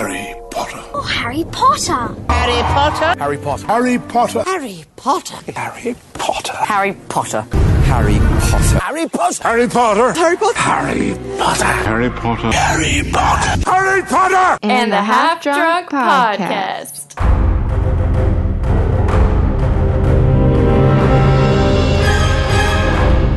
[0.00, 0.80] Harry Potter.
[0.94, 2.16] Oh, Harry Potter.
[2.32, 3.18] Harry Potter.
[3.18, 4.42] Harry Potter.
[4.44, 5.52] Harry Potter.
[5.52, 6.52] Harry Potter.
[6.64, 7.42] Harry Potter.
[7.84, 8.72] Harry Potter.
[8.80, 9.42] Harry Potter.
[9.44, 10.12] Harry Potter.
[10.14, 10.54] Harry Potter.
[10.54, 11.74] Harry Potter.
[11.74, 12.10] Harry Potter.
[12.10, 12.50] Harry Potter.
[12.52, 13.70] Harry Potter.
[13.70, 14.58] Harry Potter.
[14.62, 17.18] and the Half Drunk Podcast.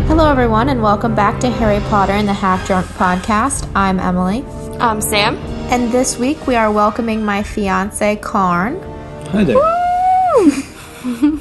[0.07, 3.69] Hello, everyone, and welcome back to Harry Potter and the Half Drunk Podcast.
[3.75, 4.45] I'm Emily,
[4.79, 5.52] I'm Sam.
[5.71, 8.81] And this week we are welcoming my fiance, Karn.
[9.27, 9.57] Hi there.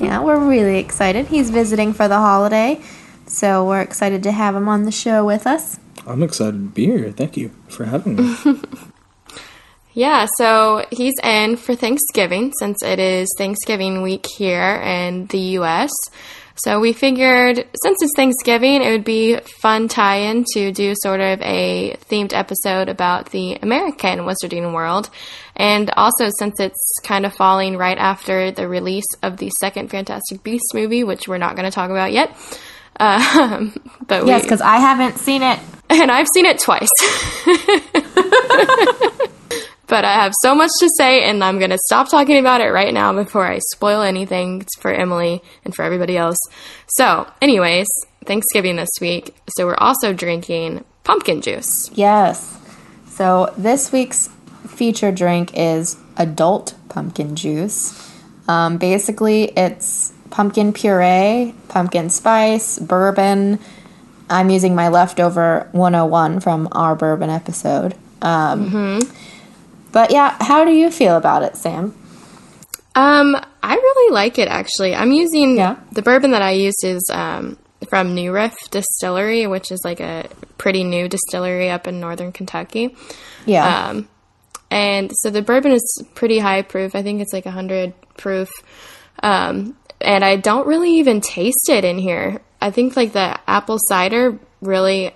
[0.01, 1.27] Yeah, we're really excited.
[1.29, 2.81] He's visiting for the holiday,
[3.29, 5.79] so we're excited to have him on the show with us.
[6.05, 7.13] I'm excited to be here.
[7.13, 8.37] Thank you for having me.
[9.95, 15.91] Yeah, so he's in for Thanksgiving since it is Thanksgiving week here in the US.
[16.65, 21.41] So we figured since it's Thanksgiving, it would be fun tie-in to do sort of
[21.43, 25.11] a themed episode about the American wizarding world.
[25.57, 30.45] And also since it's kind of falling right after the release of the second Fantastic
[30.45, 32.37] Beasts movie, which we're not going to talk about yet.
[33.01, 33.73] Um,
[34.07, 35.59] but Yes, because I haven't seen it.
[35.91, 36.91] and I've seen it twice.
[39.89, 42.71] but I have so much to say, and I'm going to stop talking about it
[42.71, 46.39] right now before I spoil anything for Emily and for everybody else.
[46.87, 47.89] So, anyways,
[48.25, 49.35] Thanksgiving this week.
[49.57, 51.91] So, we're also drinking pumpkin juice.
[51.95, 52.59] Yes.
[53.13, 54.29] So this week's
[54.67, 58.11] feature drink is adult pumpkin juice.
[58.49, 63.59] Um, basically, it's pumpkin puree, pumpkin spice, bourbon.
[64.31, 67.95] I'm using my leftover 101 from our bourbon episode.
[68.23, 69.01] Um,
[69.93, 71.95] But yeah, how do you feel about it, Sam?
[72.95, 74.95] Um, I really like it actually.
[74.95, 75.77] I'm using Yeah.
[75.93, 77.57] the bourbon that I used is um,
[77.89, 82.95] from New Riff Distillery, which is like a pretty new distillery up in northern Kentucky.
[83.47, 83.89] Yeah.
[83.89, 84.09] Um,
[84.71, 86.95] and so the bourbon is pretty high proof.
[86.95, 88.51] I think it's like 100 proof.
[89.23, 92.41] Um, and I don't really even taste it in here.
[92.61, 95.13] I think like the apple cider really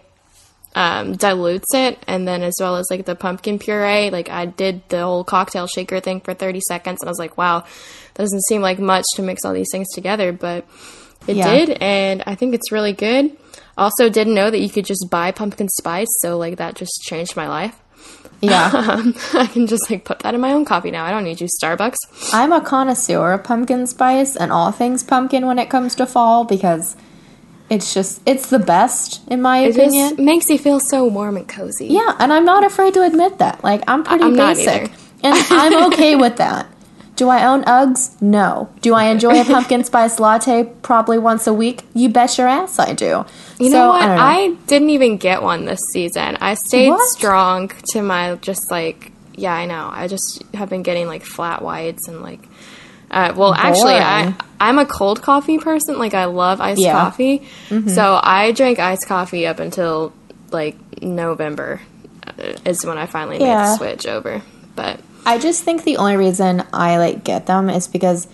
[0.77, 1.99] um, dilutes it.
[2.07, 5.67] And then as well as like the pumpkin puree, like I did the whole cocktail
[5.67, 6.99] shaker thing for 30 seconds.
[7.03, 9.89] And I was like, wow, that doesn't seem like much to mix all these things
[9.95, 10.33] together.
[10.33, 10.65] But
[11.27, 11.51] it Yeah.
[11.51, 11.71] did.
[11.81, 13.37] And I think it's really good.
[13.79, 16.07] Also, didn't know that you could just buy pumpkin spice.
[16.21, 17.75] So like that just changed my life.
[18.43, 18.71] yeah.
[18.75, 21.05] Um, I can just like put that in my own coffee now.
[21.07, 21.97] I don't need you, Starbucks.
[22.35, 26.45] I'm a connoisseur of pumpkin spice and all things pumpkin when it comes to fall
[26.45, 26.97] because
[27.69, 29.81] it's just it's the best in my opinion.
[29.81, 30.09] It opinion.
[30.11, 31.87] just makes you feel so warm and cozy.
[31.89, 33.63] Yeah, and I'm not afraid to admit that.
[33.65, 34.91] Like I'm pretty I'm basic,
[35.23, 36.67] and I'm okay with that.
[37.17, 38.21] Do I own Uggs?
[38.21, 38.69] No.
[38.83, 41.83] Do I enjoy a pumpkin spice latte probably once a week?
[41.95, 43.25] You bet your ass I do.
[43.59, 44.03] You So, know what?
[44.03, 44.23] I, know.
[44.23, 46.37] I, didn't even get one this season.
[46.43, 47.09] I stayed What?
[47.09, 49.89] strong to my just like yeah, I know.
[49.93, 52.47] I just have been getting like flat whites and like
[53.11, 54.41] uh, well, actually, I Boring.
[54.61, 55.99] I'm a cold coffee person.
[55.99, 56.93] Like I love iced Yeah.
[56.93, 57.47] coffee,
[57.87, 60.13] so I drank iced coffee up until
[60.51, 61.81] like November
[62.27, 64.43] uh, is when I finally made the switch over.
[64.75, 68.29] But I just think the only reason I like get them is because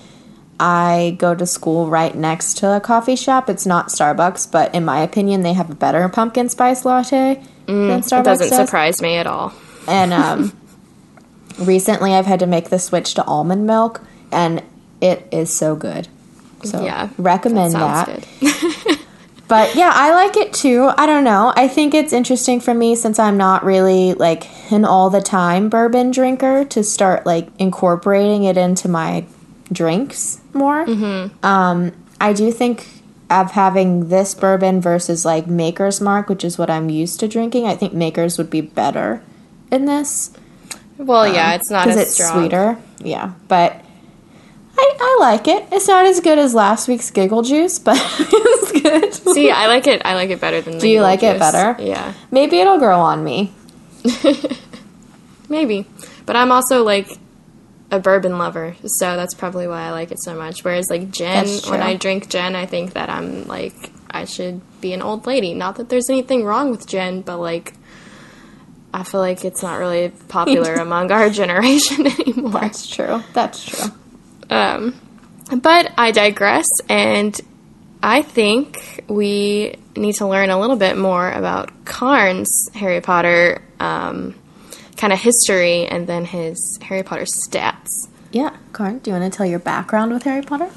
[0.61, 3.49] I go to school right next to a coffee shop.
[3.51, 8.01] It's not Starbucks, but in my opinion, they have a better pumpkin spice latte than
[8.03, 8.67] Starbucks it doesn't does.
[8.69, 9.53] surprise me at all.
[9.89, 10.53] And um,
[11.59, 14.63] recently, I've had to make the switch to almond milk, and
[15.03, 16.09] it is so good.
[16.65, 18.27] So Yeah, recommend that.
[18.41, 18.99] Good.
[19.53, 20.91] But yeah, I like it too.
[20.97, 21.53] I don't know.
[21.55, 25.69] I think it's interesting for me since I'm not really like an all the time
[25.69, 29.27] bourbon drinker to start like incorporating it into my
[29.71, 30.87] drinks more.
[30.87, 31.45] Mm-hmm.
[31.45, 32.89] Um, I do think
[33.29, 37.67] of having this bourbon versus like Maker's Mark, which is what I'm used to drinking.
[37.67, 39.23] I think Maker's would be better
[39.71, 40.31] in this
[40.97, 42.41] Well, yeah, it's not as it's strong.
[42.41, 42.79] sweeter.
[43.01, 43.82] Yeah, but
[44.83, 45.65] I, I like it.
[45.71, 49.35] It's not as good as last week's Giggle Juice, but it's good.
[49.35, 50.03] See, I like it.
[50.05, 50.73] I like it better than.
[50.75, 50.83] The juice.
[50.83, 51.81] Do you like it better?
[51.81, 53.53] Yeah, Maybe it'll grow on me.
[55.49, 55.87] maybe.
[56.27, 57.09] But I'm also like
[57.93, 60.65] a bourbon lover, so that's probably why I like it so much.
[60.65, 61.81] Whereas like gin, when.
[61.81, 65.55] I drink gin, I think that I'm like I should be an old lady.
[65.55, 67.75] Not that there's anything wrong with gin, but like
[68.93, 72.61] I feel like it's not really popular among our generation anymore.
[72.61, 73.23] That's true.
[73.33, 73.93] That's true.
[74.53, 75.01] Um,
[75.61, 77.39] but I digress, and
[78.03, 84.35] I think we need to learn a little bit more about Karn's Harry Potter um,
[84.97, 88.09] kind of history and then his Harry Potter stats.
[88.31, 90.71] Yeah, Karn, do you want to tell your background with Harry Potter?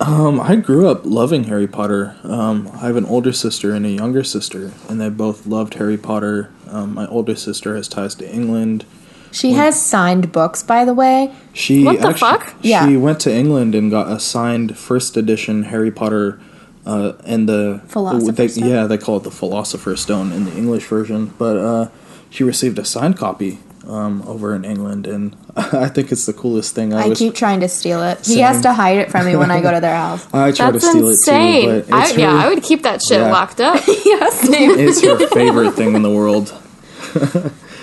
[0.00, 2.16] Um, I grew up loving Harry Potter.
[2.22, 5.96] Um, I have an older sister and a younger sister, and they both loved Harry
[5.98, 6.50] Potter.
[6.68, 8.84] Um, my older sister has ties to England.
[9.30, 11.34] She has signed books, by the way.
[11.52, 12.54] She What the actu- fuck?
[12.62, 12.86] Yeah.
[12.88, 16.40] She went to England and got a signed first edition Harry Potter
[16.86, 18.68] uh, and the Philosopher's they, Stone?
[18.68, 21.88] Yeah, they call it the Philosopher's Stone in the English version, but uh,
[22.30, 26.74] she received a signed copy um, over in England, and I think it's the coolest
[26.74, 26.94] thing.
[26.94, 28.24] I, I keep trying to steal it.
[28.26, 30.26] He has to hide it from me when I go to their house.
[30.32, 31.68] I try That's to steal insane.
[31.68, 33.30] it too, but I, it's her, yeah, I would keep that shit Yeah.
[33.32, 33.76] locked up.
[34.04, 34.70] yeah, same.
[34.78, 36.54] it's her favorite thing in the world.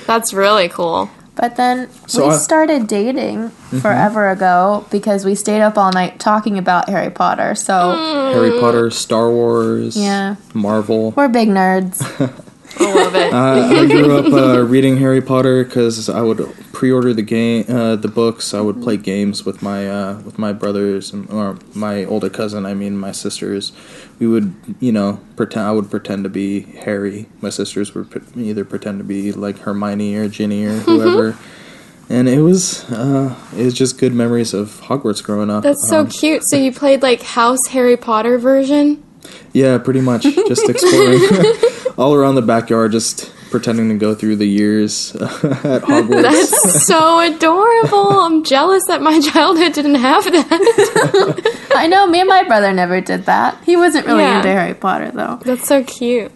[0.07, 1.09] That's really cool.
[1.35, 3.79] But then So we I- started dating mm-hmm.
[3.79, 7.55] forever ago because we stayed up all night talking about Harry Potter.
[7.55, 10.35] So Harry Potter, Star Wars, Yeah.
[10.53, 11.11] Marvel.
[11.11, 12.01] we're big nerds.
[12.79, 13.33] I love it.
[13.33, 16.37] Uh, I grew up uh, reading Harry Potter because I would
[16.73, 18.53] pre-order the game, uh, the books.
[18.53, 22.65] I would play games with my uh, with my brothers and or my older cousin.
[22.65, 23.71] I mean, my sisters.
[24.19, 25.67] We would, you know, pretend.
[25.67, 27.27] I would pretend to be Harry.
[27.41, 31.37] My sisters would pre- either pretend to be like Hermione or Ginny or whoever.
[32.09, 35.63] and it was, uh, it was just good memories of Hogwarts growing up.
[35.63, 36.43] That's so Um, cute.
[36.43, 39.03] So you played like House Harry Potter version?
[39.53, 40.23] Yeah, pretty much.
[40.23, 41.19] Just exploring
[41.97, 45.21] all around the backyard, just pretending to go through the years at
[45.83, 46.21] Hogwarts.
[46.23, 48.19] That's so adorable.
[48.19, 51.69] I'm jealous that my childhood didn't have that.
[51.75, 53.57] I know, me and my brother never did that.
[53.63, 54.37] He wasn't really Yeah.
[54.37, 55.39] into Harry Potter, though.
[55.43, 56.31] That's so cute.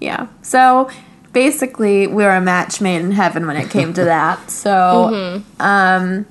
[0.00, 0.26] Yeah.
[0.42, 0.90] So
[1.32, 4.50] basically, we were a match made in heaven when it came to that.
[4.50, 6.26] So, um,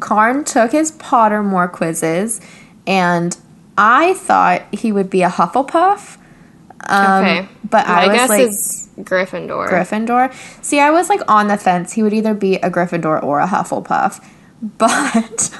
[0.00, 2.40] Karn took his Pottermore quizzes,
[2.86, 3.36] and
[3.78, 6.16] I thought he would be a Hufflepuff.
[6.88, 7.48] Um, okay.
[7.68, 9.68] But I My was guess like is Gryffindor.
[9.68, 10.32] Gryffindor.
[10.64, 11.92] See, I was like on the fence.
[11.92, 14.24] He would either be a Gryffindor or a Hufflepuff.
[14.78, 15.50] But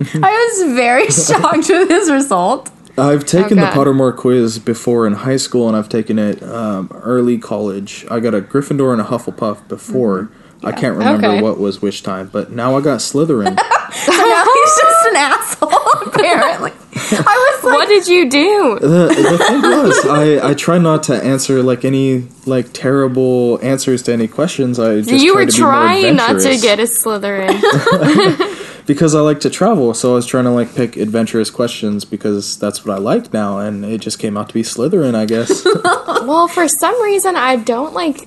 [0.14, 2.70] I was very shocked with his result.
[2.98, 6.90] I've taken Oh, the Pottermore quiz before in high school, and I've taken it um,
[7.04, 8.04] early college.
[8.10, 10.30] I got a Gryffindor and a Hufflepuff before.
[10.64, 11.40] I can't remember Okay.
[11.40, 13.56] what was which time, but now I got Slytherin.
[13.92, 16.72] So now he's just an asshole, apparently.
[16.96, 18.78] I was like, What did you do?
[18.80, 24.02] the, the thing was, I, I try not to answer like any like terrible answers
[24.04, 24.78] to any questions.
[24.78, 28.64] I just you try were to be more trying not to get a Slytherin.
[28.88, 32.58] because I like to travel, so I was trying to like pick adventurous questions because
[32.58, 35.62] that's what I like now, and it just came out to be Slytherin, I guess.
[35.84, 38.26] well, for some reason, I don't like.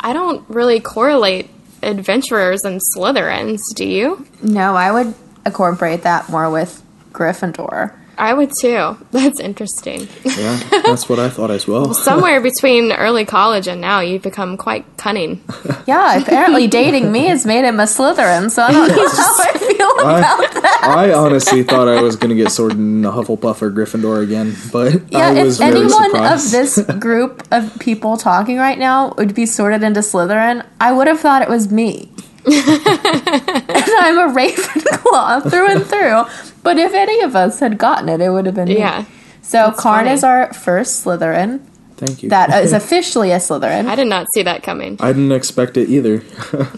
[0.00, 1.48] I don't really correlate
[1.82, 3.60] adventurers and Slytherins.
[3.74, 4.26] Do you?
[4.42, 5.14] no, I would
[5.46, 6.82] incorporate that more with
[7.12, 7.94] Gryffindor.
[8.18, 8.96] I would too.
[9.12, 10.08] That's interesting.
[10.24, 11.94] yeah, that's what I thought as well.
[11.94, 15.40] Somewhere between early college and now, you've become quite cunning.
[15.86, 19.58] Yeah, apparently dating me has made him a Slytherin, so I don't know how I
[19.58, 23.62] feel about I, I honestly thought I was going to get sorted in a Hufflepuff
[23.62, 26.44] or Gryffindor again, but Yeah, I was if very anyone surprised.
[26.46, 31.06] of this group of people talking right now would be sorted into Slytherin, I would
[31.06, 32.10] have thought it was me.
[32.52, 36.24] And I'm a Ravenclaw through and through.
[36.62, 38.78] But if any of us had gotten it, it would have been me.
[38.78, 39.04] Yeah.
[39.42, 40.10] So Karn funny.
[40.10, 41.60] is our first Slytherin.
[41.96, 42.28] Thank you.
[42.28, 43.86] That is officially a Slytherin.
[43.86, 44.96] I did not see that coming.
[45.00, 46.22] I didn't expect it either.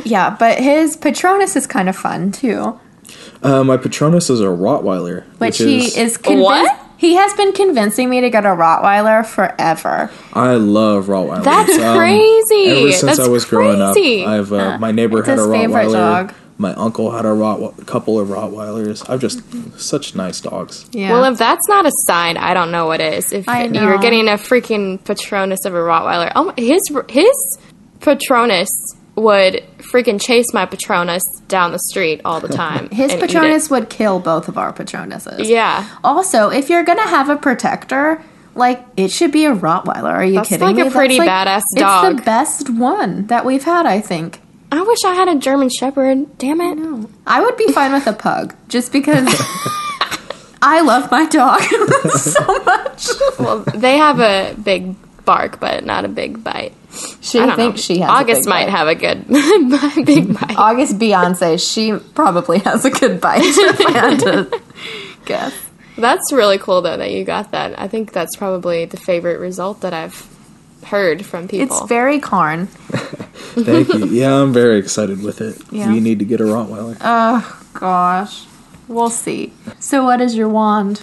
[0.04, 2.78] Yeah, but his Patronus is kind of fun too.
[3.42, 6.44] Uh, my Patronus is a Rottweiler, Which, which, he is, is convinced.
[6.44, 6.80] What?
[7.04, 10.10] He has been convincing me to get a Rottweiler forever.
[10.32, 11.44] I love Rottweilers.
[11.44, 12.80] That's crazy.
[12.80, 13.94] Ever since That's I was growing up.
[13.94, 15.92] I've uh, my neighbor it's had a Rottweiler.
[15.92, 16.34] dog.
[16.56, 19.06] My uncle had a Rottwe- couple of Rottweilers.
[19.10, 19.42] I've just
[19.78, 20.88] such nice dogs.
[20.92, 21.10] Yeah.
[21.10, 23.34] Well, if that's not a sign, I don't know what is.
[23.34, 27.58] If I you're getting a freaking Patronus of a Rottweiler, oh, his his
[28.00, 28.70] Patronus
[29.14, 29.62] would
[29.94, 32.90] freaking chase my Patronus down the street all the time.
[32.90, 33.28] His and eat it.
[33.28, 35.48] Patronus would kill both of our Patronuses.
[35.48, 35.88] Yeah.
[36.02, 38.20] Also, if you're gonna have a protector,
[38.56, 40.10] like it should be a Rottweiler.
[40.10, 40.82] Are you That's kidding like me?
[40.82, 42.12] That's like a pretty badass dog.
[42.12, 44.40] It's the best one that we've had, I think.
[44.72, 46.36] I wish I had a German Shepherd.
[46.38, 47.08] Damn it.
[47.28, 49.28] I would be fine with a pug, just because
[50.60, 51.62] I love my dog
[52.10, 53.06] so much.
[53.38, 56.74] Well, they have a big bark, but not a big bite.
[57.20, 57.94] She I don't thinks know.
[57.94, 58.10] she has.
[58.10, 58.70] August a big might bite.
[58.70, 59.26] have a good
[60.06, 60.56] big bite.
[60.56, 61.72] August Beyonce.
[61.72, 63.40] She probably has a good bite.
[63.44, 64.60] If I had to
[65.24, 65.54] guess.
[65.96, 67.78] That's really cool though that you got that.
[67.78, 70.26] I think that's probably the favorite result that I've
[70.84, 71.76] heard from people.
[71.78, 72.66] It's very corn.
[73.56, 74.06] Thank you.
[74.06, 75.56] Yeah, I'm very excited with it.
[75.70, 75.88] Yeah.
[75.92, 76.96] We need to get a Rottweiler.
[77.00, 78.44] Oh gosh,
[78.88, 79.52] we'll see.
[79.80, 81.02] So, what is your wand?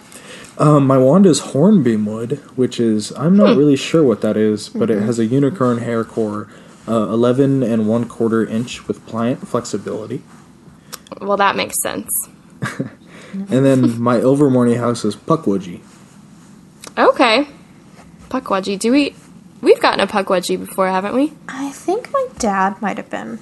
[0.61, 4.69] Um, my wand is Hornbeam Wood, which is I'm not really sure what that is,
[4.69, 6.47] but it has a unicorn hair core,
[6.87, 10.21] uh, 11 and one quarter inch with pliant flexibility.
[11.19, 12.09] well, that makes sense.
[13.33, 15.79] And then my Ilvermorny house is Pukwudgie.
[16.97, 17.47] Okay.
[18.29, 18.77] Pukwudgie.
[18.77, 19.15] Do we?
[19.61, 21.33] We've gotten a Pukwudgie before, haven't we?
[21.47, 23.39] I think my dad might have been.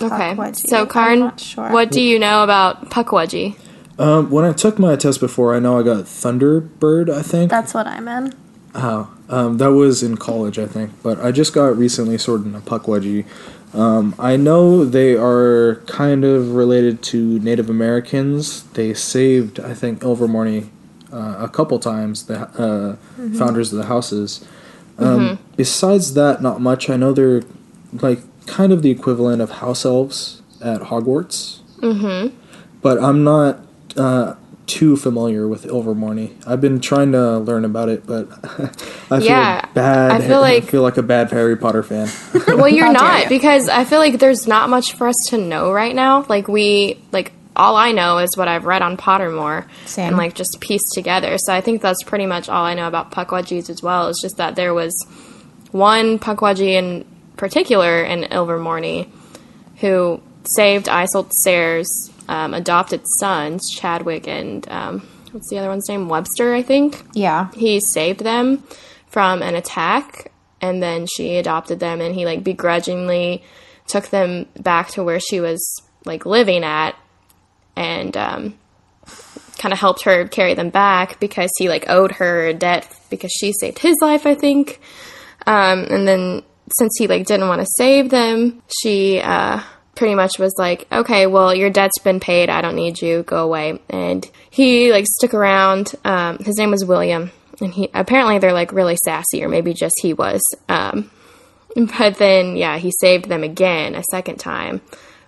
[0.00, 0.34] Okay.
[0.34, 0.66] Pukwudgie.
[0.68, 1.70] So, I'm Karn, sure.
[1.70, 3.56] what do you know about Pukwudgie?
[4.00, 7.12] Um, when I took my test before, I know I got Thunderbird.
[7.12, 7.50] I think.
[7.50, 8.32] That's what I'm in.
[8.74, 10.90] Oh, um, that was in college, I think.
[11.02, 13.26] But I just got recently sorted in a Pukwudgie.
[13.74, 18.62] Um, I know they are kind of related to Native Americans.
[18.70, 20.70] They saved, I think, Ilvermorny
[21.12, 22.96] uh, a couple times, the uh,
[23.36, 24.44] founders of the houses.
[24.98, 26.88] Um, Besides that, not much.
[26.88, 27.42] I know they're
[27.92, 31.60] like kind of the equivalent of house elves at Hogwarts.
[31.80, 32.34] Mm-hmm.
[32.82, 33.60] But I'm not
[33.96, 34.34] uh,
[34.66, 36.32] too familiar with Ilvermorny.
[36.46, 38.28] I've been trying to learn about it, but
[39.10, 40.10] I feel Yeah, bad.
[40.12, 42.08] I feel like- I feel like a bad Harry Potter fan.
[42.46, 45.94] Well, you're not because I feel like there's not much for us to know right
[45.94, 46.24] now.
[46.28, 50.08] Like we like all I know is what I've read on Pottermore Same.
[50.08, 51.36] and like just pieced together.
[51.38, 54.08] So I think that's pretty much all I know about Pukwudgies as well.
[54.08, 54.94] It's just that there was
[55.72, 57.04] one Pukwudgie in
[57.36, 59.08] particular in Ilvermorny
[59.76, 65.00] who saved Isolt Sayre's um, adopted sons, Chadwick and um,
[65.32, 66.08] what's the other one's name?
[66.08, 67.50] Webster, I think Yeah.
[67.54, 68.62] he saved them
[69.08, 73.42] from an attack and then she adopted them and he like begrudgingly
[73.86, 75.60] took them back to where she was
[76.04, 76.94] like living at
[77.76, 78.54] and um,
[79.58, 83.32] kind of helped her carry them back because he like owed her a debt because
[83.32, 84.80] she saved his life i think
[85.46, 86.42] um, and then
[86.78, 89.60] since he like didn't want to save them she uh,
[89.94, 92.48] pretty much was like okay well your debt's been paid.
[92.48, 93.22] I don't need you.
[93.24, 93.80] Go away.
[93.88, 95.92] And he like stuck around.
[96.04, 97.30] Um, his name was william.
[97.60, 100.40] And he apparently they're like really sassy or maybe just he was.
[100.68, 101.10] Um,
[101.98, 104.80] but then, yeah, he saved them again a second time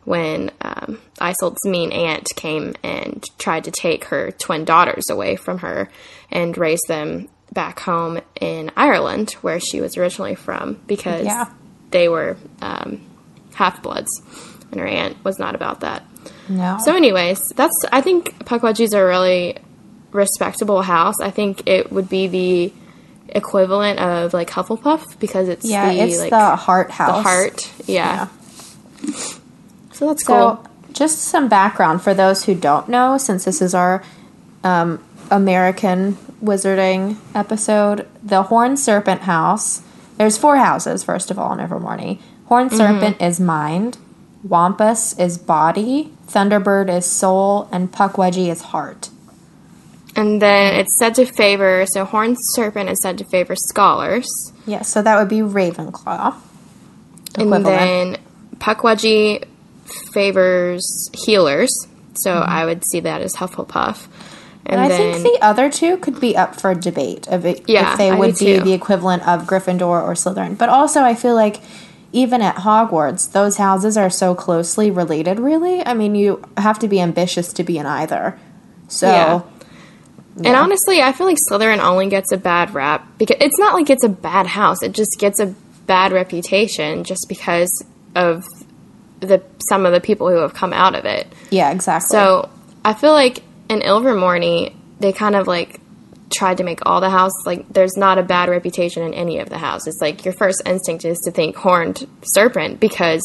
[0.05, 5.59] when um, Isolt's mean aunt came and tried to take her twin daughters away from
[5.59, 5.89] her
[6.31, 11.51] and raise them back home in Ireland, where she was originally from, because Yeah.
[11.91, 13.01] they were um,
[13.55, 14.11] half bloods,
[14.73, 16.03] and her aunt was not about that.
[16.49, 16.79] No.
[16.85, 19.57] So, anyways, that's I think Pukwudgies are a really
[20.13, 21.21] respectable house.
[21.21, 22.73] I think it would be the
[23.29, 27.17] equivalent of like Hufflepuff because it's yeah, the it's like the heart house.
[27.17, 27.73] the heart.
[27.87, 28.29] Yeah.
[29.93, 30.67] So that's So, cool.
[30.93, 34.03] just some background for those who don't know, since this is our
[34.65, 38.07] um, American wizarding episode.
[38.23, 39.83] The Horned Serpent House.
[40.19, 42.21] There's four houses, first of all, in Ilvermorny.
[42.47, 42.77] Horned Mm-hmm.
[42.79, 43.99] Serpent is mind.
[44.43, 46.13] Wampus is body.
[46.27, 49.11] Thunderbird is soul, and Pukwudgie is heart.
[50.15, 54.27] And then it's said to favor so Horned Serpent is said to favor scholars.
[54.67, 56.35] Yeah, so that would be Ravenclaw.
[57.39, 58.19] And then
[58.57, 59.45] Pukwudgie
[60.13, 61.87] favors healers.
[62.15, 62.51] So mm-hmm.
[62.51, 64.07] I would see that as Hufflepuff.
[64.65, 67.69] And, And I then think the other two could be up for debate of it,
[67.69, 70.57] Yeah, if they would be the equivalent of Gryffindor or Slytherin.
[70.57, 71.61] But also, I feel like
[72.13, 75.39] even at Hogwarts, those houses are so closely related.
[75.41, 78.39] Really, I mean, you have to be ambitious to be in either.
[78.89, 79.43] So Yeah.
[80.37, 83.91] And honestly, I feel like Slytherin only gets a bad rap because it's not like
[83.91, 84.83] it's a bad house.
[84.83, 85.55] It just gets a
[85.87, 88.45] bad reputation just because of
[89.21, 91.27] the some of the people who have come out of it.
[91.51, 92.09] yeah, exactly.
[92.09, 92.49] So
[92.85, 95.81] I feel like in Ilvermorny, they kind of like
[96.33, 99.49] tried to make all the house like there's not a bad reputation in any of
[99.49, 99.99] the houses.
[100.01, 103.23] Like your first instinct is to think horned serpent because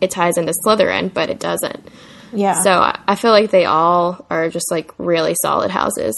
[0.00, 1.88] it ties into Slytherin, but it doesn't.
[2.32, 6.14] yeah, So I I feel like they all are just like really solid houses.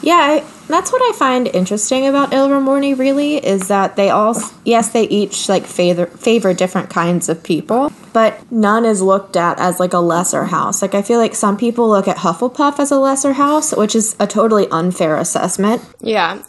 [0.00, 2.96] Yeah, I, that's what I find interesting about Ilvermorny.
[2.96, 7.92] Really, is that they all yes, they each like favor favor different kinds of people,
[8.12, 10.82] but none is looked at as like a lesser house.
[10.82, 14.14] Like I feel like some people look at Hufflepuff as a lesser house, which is
[14.20, 15.82] a totally unfair assessment.
[16.00, 16.42] Yeah,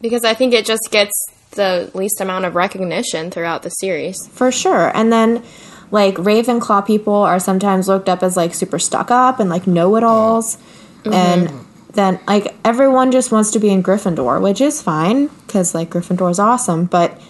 [0.00, 1.12] because I think it just gets
[1.52, 4.26] the least amount of recognition throughout the series.
[4.28, 4.94] For sure.
[4.96, 5.42] And then
[5.90, 9.96] like Ravenclaw people are sometimes looked up as like super stuck up and like know
[9.96, 10.58] it alls.
[11.04, 11.92] And mm-hmm.
[11.92, 16.30] then like everyone just wants to be in Gryffindor, which is fine because like Gryffindor
[16.30, 16.84] is awesome.
[16.84, 17.20] But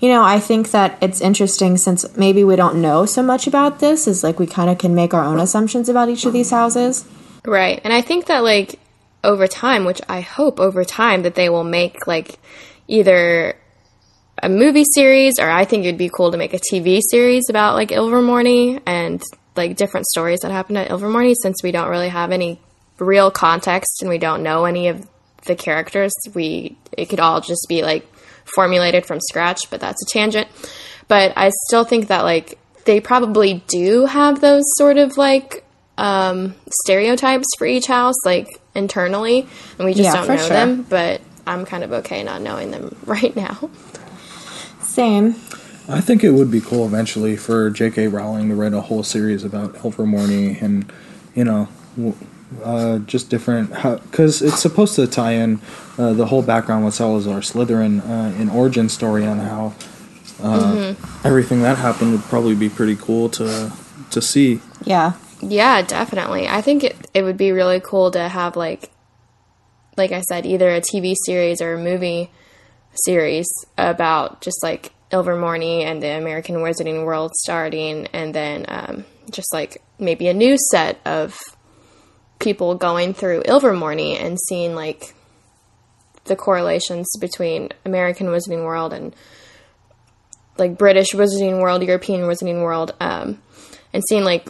[0.00, 3.80] you know, I think that it's interesting since maybe we don't know so much about
[3.80, 6.50] this, is like we kind of can make our own assumptions about each of these
[6.50, 7.06] houses.
[7.44, 7.80] Right.
[7.82, 8.78] And I think that like
[9.24, 12.38] over time, which I hope over time that they will make like
[12.88, 13.56] either
[14.42, 17.74] a movie series or I think it'd be cool to make a TV series about
[17.74, 19.22] like Ilvermorny and
[19.56, 22.60] like different stories that happen at Ilvermorny since we don't really have any
[22.98, 25.06] real context and we don't know any of
[25.46, 26.12] the characters.
[26.34, 28.06] We it could all just be like
[28.44, 30.48] formulated from scratch, but that's a tangent.
[31.08, 35.64] But I still think that like they probably do have those sort of like
[35.98, 39.46] um, stereotypes for each house, like internally,
[39.78, 40.48] and we just Yeah, don't know sure.
[40.48, 40.82] them.
[40.82, 43.70] But I'm kind of okay not knowing them right now.
[44.80, 45.34] Same.
[45.88, 48.08] I think it would be cool eventually for J.K.
[48.08, 50.90] Rowling to write a whole series about Ilvermorny and,
[51.34, 52.16] you know, w-
[52.62, 55.60] uh, just different because it's supposed to tie in
[55.98, 59.74] uh, the whole background with Salazar Slytherin, uh, an origin story on how
[60.42, 63.72] uh, everything that happened would probably be pretty cool to
[64.10, 64.60] to see.
[64.84, 65.14] Yeah.
[65.42, 66.48] Yeah, definitely.
[66.48, 68.90] I think it it would be really cool to have like
[69.96, 72.30] like I said, either a TV series or a movie
[73.04, 73.46] series
[73.78, 79.82] about just like Ilvermorny and the American Wizarding World starting, and then um, just like
[79.98, 81.38] maybe a new set of
[82.38, 85.14] people going through Ilvermorny and seeing like
[86.24, 89.14] the correlations between American Wizarding World and
[90.58, 93.40] like British Wizarding World, European Wizarding World, um,
[93.92, 94.46] and seeing like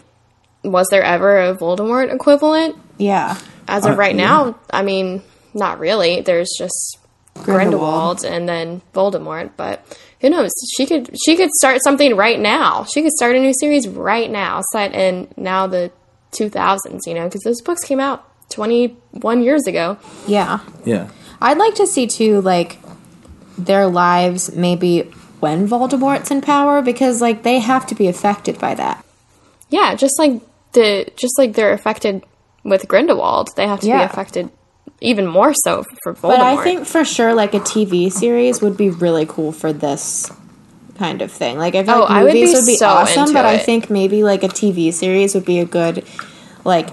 [0.63, 2.77] was there ever a Voldemort equivalent?
[2.99, 3.39] Yeah.
[3.69, 4.25] As of Uh, right yeah.
[4.25, 5.23] now, I mean,
[5.55, 6.23] not really.
[6.23, 6.99] There's just
[7.43, 9.85] Grindelwald and then Voldemort, but
[10.21, 10.51] who knows?
[10.77, 12.85] She could she could start something right now.
[12.85, 15.93] She could start a new series right now, set in now the
[16.39, 19.99] 2000s, you know, because those books came out 21 years ago.
[20.27, 20.61] Yeah.
[20.85, 21.09] Yeah.
[21.41, 22.79] I'd like to see too, like
[23.59, 25.03] their lives maybe
[25.41, 29.05] when Voldemort's in power because like they have to be affected by that.
[29.69, 30.41] Yeah, just like
[30.73, 32.23] the just like they're affected
[32.65, 33.99] with Grindelwald, they have to Yeah.
[33.99, 34.51] be affected
[35.01, 36.23] even more so for Voldemort.
[36.23, 40.31] But I think for sure like a TV series would be really cool for this
[40.97, 41.59] kind of thing.
[41.59, 43.45] Like I feel Oh, like I would movies be would be, so awesome, into but
[43.45, 46.05] I think maybe like a TV series would be a good
[46.65, 46.89] like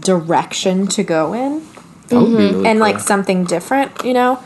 [0.00, 1.62] direction to go in
[2.08, 2.66] That would be really Mm-hmm.
[2.66, 4.42] and like something different, you know?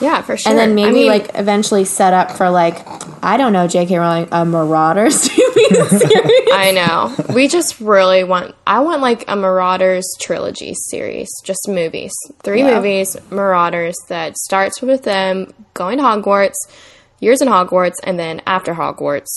[0.00, 0.50] yeah, for sure.
[0.50, 2.84] And then maybe I mean, like eventually set up for like
[3.22, 3.96] I don't know, J.K.
[3.98, 6.48] Rowling, a Marauders TV series.
[6.52, 7.14] I know.
[7.34, 8.54] We just really want.
[8.66, 12.74] I want like a Marauders trilogy series, just movies, three Yeah.
[12.76, 16.56] movies, Marauders that starts with them going to Hogwarts,
[17.20, 19.30] years in Hogwarts, and then after Hogwarts,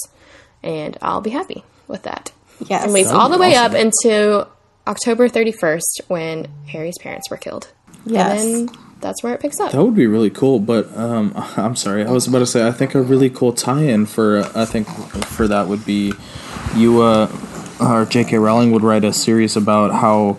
[0.63, 2.31] and I'll be happy with that.
[2.65, 2.83] Yes.
[2.83, 3.75] And leads That all the be way awesome.
[3.75, 4.47] up into
[4.87, 7.71] October thirty first when Harry's parents were killed.
[8.05, 8.43] Yes.
[8.43, 9.71] And then that's where it picks up.
[9.73, 12.03] That would be really cool, but um, I'm sorry.
[12.05, 14.87] I was about to say I think a really cool tie-in for uh, I think
[15.25, 16.13] for that would be
[16.75, 17.31] you uh,
[17.79, 18.37] or J.K.
[18.37, 20.37] Rowling would write a series about how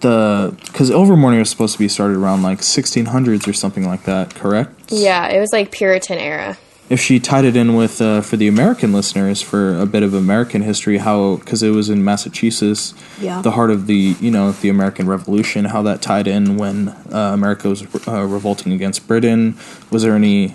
[0.00, 4.34] the because Ilvermorny was supposed to be started around like 1600s or something like that,
[4.34, 4.90] correct?
[4.90, 6.58] Yeah, it was like Puritan era.
[6.90, 10.12] If she tied it in with uh, for the American listeners for a bit of
[10.12, 13.40] American history, how because it was in Massachusetts, Yeah.
[13.42, 17.30] the heart of the you know the American Revolution, how that tied in when uh,
[17.32, 19.56] America was uh, revolting against Britain.
[19.92, 20.48] Was there any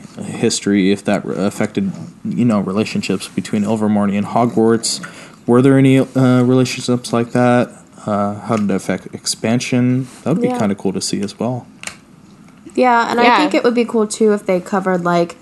[0.43, 1.93] history if that affected
[2.25, 4.99] you know relationships between Ilvermorny and Hogwarts?
[5.47, 7.69] Were there any uh, relationships like that?
[8.05, 10.07] Uh, how did it affect expansion?
[10.23, 10.59] That would be Yeah.
[10.59, 11.65] kind of cool to see as well.
[12.75, 15.37] Yeah, and I think it would be cool too if they covered like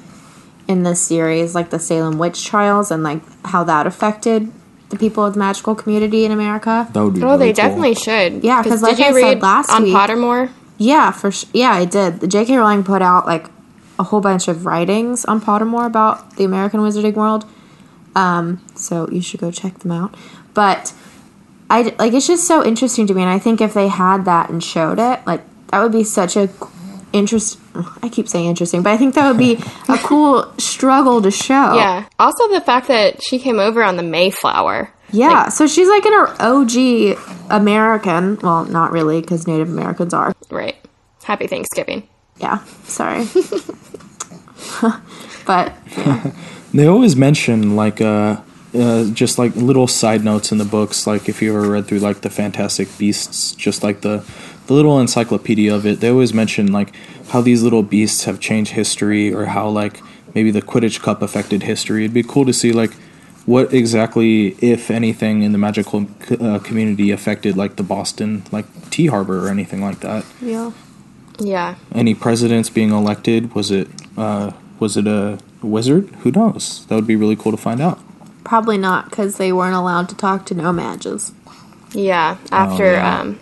[0.68, 4.52] in this series like the Salem witch trials and like how that affected
[4.90, 6.88] the people of the magical community in America.
[6.94, 7.22] That would be.
[7.24, 7.54] Oh, really they cool.
[7.70, 8.44] definitely should.
[8.44, 10.50] Yeah, because like you I said read last week on week- Pottermore?
[10.78, 12.20] Yeah, for sh- yeah, I did.
[12.20, 12.58] The J.K.
[12.58, 13.48] Rowling put out like
[14.00, 17.46] a whole bunch of writings on Pottermore about the American Wizarding World.
[18.16, 20.16] Um, so you should go check them out.
[20.54, 20.94] But
[21.70, 24.50] I like it's just so interesting to me, and I think if they had that
[24.50, 26.48] and showed it, like that would be such a
[27.14, 27.60] interest.
[28.02, 29.54] I keep saying interesting, but I think that would be
[29.88, 31.76] a cool struggle to show.
[31.76, 32.06] Yeah.
[32.20, 34.92] Also, the fact that she came over on the Mayflower.
[35.12, 35.48] yeah.
[35.50, 37.18] So she's like in her OG
[37.50, 38.38] American.
[38.42, 40.34] Well, not really, because Native Americans are.
[40.50, 40.76] Right.
[41.24, 42.08] Happy Thanksgiving.
[42.40, 42.64] Yeah.
[42.84, 43.26] Sorry.
[45.46, 45.74] but
[46.74, 48.42] They always mention like uh,
[48.74, 51.06] uh, just like little side notes in the books.
[51.06, 54.20] Like if you ever read through like the Fantastic Beasts, just like the
[54.68, 56.96] the little encyclopedia of it, they always mention like
[57.30, 60.02] how these little beasts have changed history, or how like
[60.34, 62.04] maybe the Quidditch Cup affected history.
[62.04, 62.94] It'd be cool to see like
[63.46, 66.08] what exactly, if anything, in the magical
[66.40, 70.26] uh, community affected like the Boston like Tea Harbor or anything like that.
[70.42, 70.72] yeah.
[71.40, 71.76] Yeah.
[71.94, 73.56] Any presidents being elected?
[73.56, 76.10] Was it uh, was it a wizard?
[76.22, 76.86] Who knows?
[76.86, 78.00] That would be really cool to find out.
[78.44, 81.34] Probably not, because they weren't allowed to talk to No-Majes.
[81.94, 82.38] Yeah.
[82.52, 83.22] After, yeah.
[83.22, 83.40] um,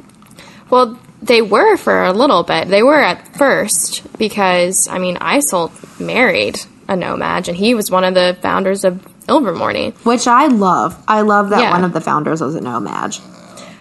[0.70, 2.68] well, they were for a little bit.
[2.68, 8.04] They were at first because, I mean, Isolt married a No-Maj and he was one
[8.04, 8.96] of the founders of
[9.28, 11.02] Ilvermorny, Which I love.
[11.08, 11.72] I love that Yeah.
[11.72, 13.20] one of the founders was a No-Maj.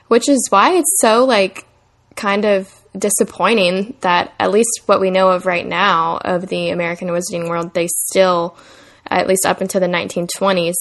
[0.09, 1.65] which is why it's so, like,
[2.17, 7.09] kind of disappointing that at least what we know of right now of the American
[7.09, 8.57] Wizarding world, they still,
[9.09, 10.75] at least up until the 1920s,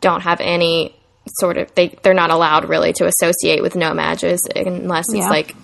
[0.00, 0.94] don't have any
[1.38, 5.30] sort of they they're not allowed really to associate with No-Majes unless it's Yeah.
[5.30, 5.54] like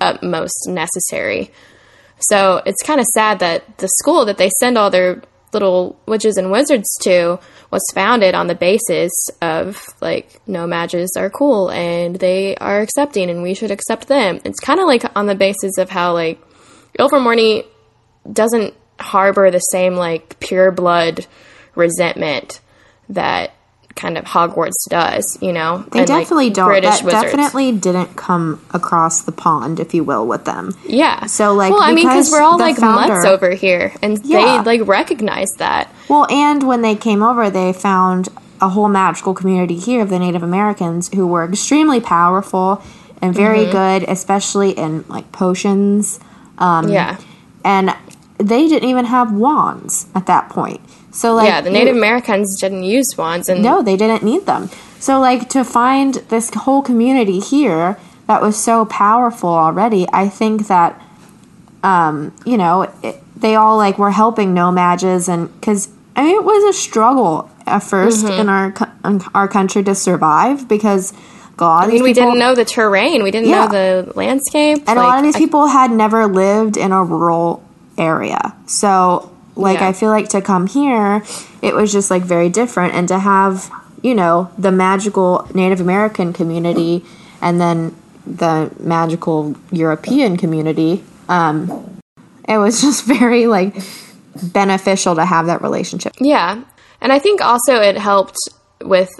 [0.00, 1.50] at most necessary.
[2.20, 6.36] So it's kind of sad that the school that they send all their little witches
[6.36, 7.38] and wizards to
[7.70, 13.42] was founded on the basis of like No-Majes are cool and they are accepting and
[13.42, 14.40] we should accept them.
[14.44, 16.40] It's kind of like on the basis of how like
[16.98, 17.64] Ilvermorny
[18.30, 21.26] doesn't harbor the same like pure blood
[21.74, 22.60] resentment
[23.08, 23.52] that
[23.98, 25.84] kind of Hogwarts does, you know.
[25.90, 26.68] They And, like, definitely don't.
[26.68, 27.22] British that wizards.
[27.24, 30.74] definitely didn't come across the pond, if you will, with them.
[30.86, 31.26] Yeah.
[31.26, 34.18] So, like, well, I mean, because because we're all like founder- mutts over here, and
[34.24, 34.62] Yeah.
[34.62, 35.92] they like recognize that.
[36.08, 38.28] Well, and when they came over, they found
[38.60, 42.82] a whole magical community here of the Native Americans who were extremely powerful
[43.20, 43.72] and very Mm-hmm.
[43.72, 46.20] good, especially in like potions.
[46.58, 47.18] Um, yeah.
[47.64, 47.94] And
[48.38, 50.80] they didn't even have wands at that point.
[51.10, 54.68] So, like, yeah, the Native Americans didn't use wands, and No, they didn't need them.
[55.00, 60.66] So, like, to find this whole community here that was so powerful already, I think
[60.68, 61.00] that,
[61.82, 65.28] um, you know, it, they all, like, were helping No-Majes.
[65.28, 68.40] And because, I mean, it was a struggle at 1st Mm-hmm.
[68.40, 71.12] in our, in our country to survive because
[71.56, 73.66] God, I mean, we didn't know the terrain, we didn't Yeah.
[73.66, 73.68] know
[74.04, 77.62] the landscape, and a lot of these I- people had never lived in a rural
[77.96, 78.54] area.
[78.66, 79.88] So, like, Yeah.
[79.88, 81.22] I feel like to come here,
[81.62, 82.94] it was just like very different.
[82.94, 83.70] And to have,
[84.02, 87.04] you know, the magical Native American community
[87.42, 87.94] and then
[88.26, 92.00] the magical European community, um,
[92.48, 93.76] it was just very like
[94.42, 96.14] beneficial to have that relationship.
[96.20, 96.62] Yeah,
[97.00, 98.38] and I think also it helped
[98.82, 99.10] with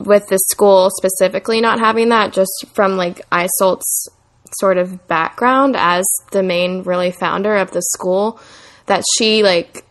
[0.00, 4.08] with the school specifically not having that, just from like Isolt's
[4.58, 8.40] sort of background as the main really founder of the school,
[8.86, 9.84] that she like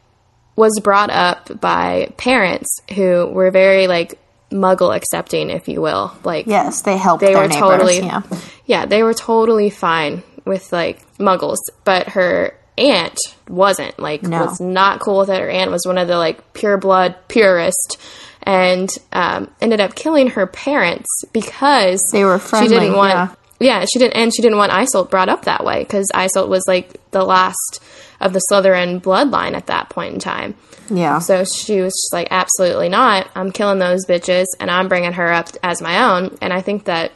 [0.55, 4.19] was brought up by parents who were very like
[4.51, 6.13] muggle accepting, if you will.
[6.23, 7.55] Like Yes, they helped they were neighbors.
[7.57, 8.21] totally yeah.
[8.65, 14.45] yeah they were totally fine with like muggles but her aunt wasn't like No.
[14.45, 17.97] was not cool with it her aunt was one of the like pure blood purist
[18.43, 23.35] and um, ended up killing her parents because They were she didn't want yeah.
[23.59, 26.63] yeah she didn't and she didn't want Isolt brought up that way because Isolt was
[26.67, 27.83] like the last
[28.21, 30.55] of the Slytherin bloodline at that point in time
[30.89, 31.19] Yeah.
[31.19, 33.29] so she was just like, absolutely not.
[33.35, 36.37] I'm killing those bitches and I'm bringing her up as my own.
[36.41, 37.11] And I think that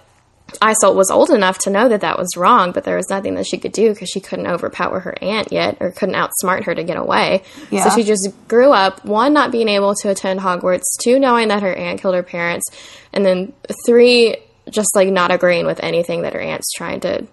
[0.61, 3.47] Isolt was old enough to know that that was wrong, but there was nothing that
[3.47, 6.83] she could do because she couldn't overpower her aunt yet or couldn't outsmart her to
[6.83, 7.43] get away.
[7.71, 7.83] Yeah.
[7.89, 11.63] So she just grew up, one, not being able to attend Hogwarts, two, knowing that
[11.63, 12.65] her aunt killed her parents,
[13.11, 13.53] and then
[13.87, 14.37] three,
[14.69, 17.25] just like not agreeing with anything that her aunt's trying to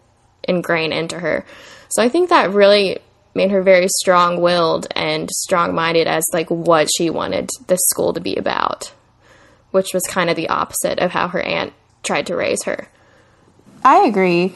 [0.49, 1.45] ingrain into her.
[1.91, 2.99] So I think that really
[3.35, 8.37] made her very strong-willed and strong-minded as like what she wanted the school to be
[8.37, 8.93] about,
[9.71, 12.89] which was kind of the opposite of how her aunt tried to raise her.
[13.85, 14.55] I agree.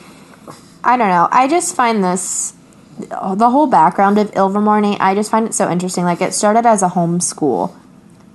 [0.85, 1.29] I don't know.
[1.31, 2.53] I just find this
[2.99, 4.97] the whole background of Ilvermorny.
[5.01, 6.05] I just find it so interesting.
[6.05, 7.75] Like it started as a homeschool.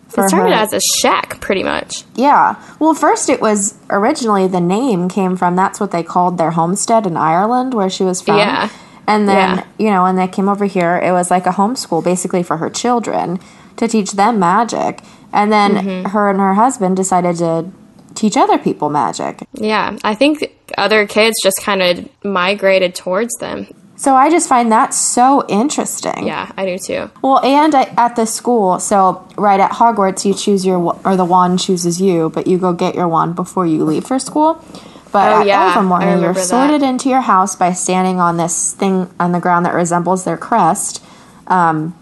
[0.07, 0.47] It started her.
[0.53, 2.03] as a shack, pretty much.
[2.15, 2.61] yeah.
[2.79, 7.07] Well, first it was originally the name came from that's what they called their homestead
[7.07, 8.37] in Ireland where she was from.
[8.37, 8.69] Yeah.
[9.07, 9.63] And then Yeah.
[9.77, 12.69] you know when they came over here, it was like a homeschool basically for her
[12.69, 13.39] children
[13.77, 15.01] to teach them magic.
[15.33, 16.09] And then Mm-hmm.
[16.09, 17.65] her and her husband decided to
[18.15, 19.39] teach other people magic.
[19.53, 20.45] Yeah, I think
[20.77, 23.67] other kids just kind of migrated towards them.
[23.95, 26.25] So I just find that so interesting.
[26.25, 27.11] Yeah, I do too.
[27.21, 31.23] Well, and I, at the school, so right at Hogwarts, you choose your or the
[31.25, 34.63] wand chooses you, but you go get your wand before you leave for school.
[35.11, 36.39] But Oh, at yeah, Ilvermorny, you're that.
[36.45, 40.37] sorted into your house by standing on this thing on the ground that resembles their
[40.37, 41.03] crest,
[41.47, 41.93] um,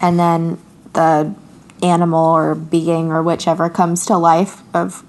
[0.00, 0.58] and then
[0.92, 1.34] the
[1.82, 5.02] animal or being or whichever comes to life of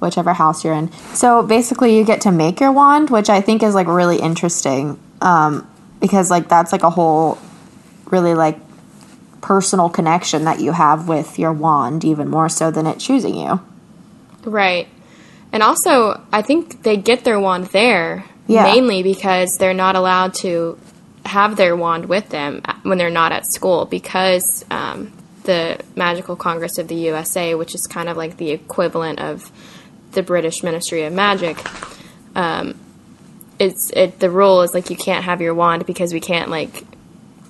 [0.00, 0.92] whichever house you're in.
[1.14, 4.98] So basically, you get to make your wand, which I think is like really interesting
[5.22, 5.66] um,
[6.00, 7.38] because like that's like a whole
[8.10, 8.58] really like
[9.40, 13.60] personal connection that you have with your wand, even more so than it choosing you.
[14.44, 14.88] Right.
[15.56, 18.64] And also, I think they get their wand there Yeah.
[18.64, 20.78] mainly because they're not allowed to
[21.24, 25.14] have their wand with them when they're not at school because um,
[25.44, 29.50] the Magical Congress of the USA, which is kind of like the equivalent of
[30.12, 31.56] the British Ministry of Magic,
[32.34, 32.74] um,
[33.58, 36.84] it's it the rule is like you can't have your wand because we can't like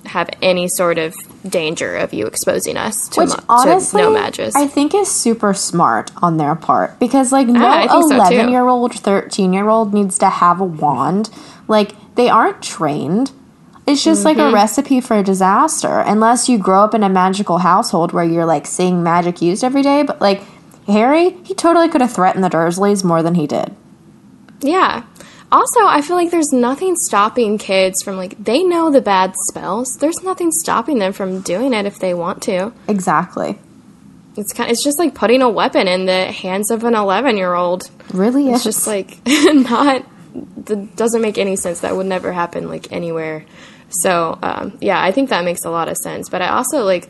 [0.09, 1.13] have any sort of
[1.49, 4.51] danger of you exposing us to, Which ma- honestly, to no.
[4.55, 8.15] I think is super smart on their part because like no Ah, I think so,
[8.15, 11.29] eleven year old, thirteen year old needs to have a wand.
[11.67, 13.31] Like they aren't trained.
[13.85, 14.49] It's just like Mm-hmm.
[14.49, 18.45] a recipe for a disaster unless you grow up in a magical household where you're
[18.45, 20.03] like seeing magic used every day.
[20.03, 20.43] But like
[20.87, 23.73] Harry, he totally could have threatened the Dursleys more than he did.
[24.61, 25.03] Yeah.
[25.51, 29.95] Also, I feel like there's nothing stopping kids from like they know the bad spells.
[29.99, 32.73] There's nothing stopping them from doing it if they want to.
[32.87, 33.57] Exactly.
[34.35, 37.37] it's kind Of, it's just like putting a weapon in the hands of an 11
[37.37, 37.89] year old.
[38.13, 38.75] Really It's is.
[38.75, 40.05] just like not
[40.65, 41.79] that doesn't make any sense.
[41.79, 43.45] That would never happen like anywhere.
[43.89, 46.27] So um, yeah, I think that makes a lot of sense.
[46.29, 47.09] But I also like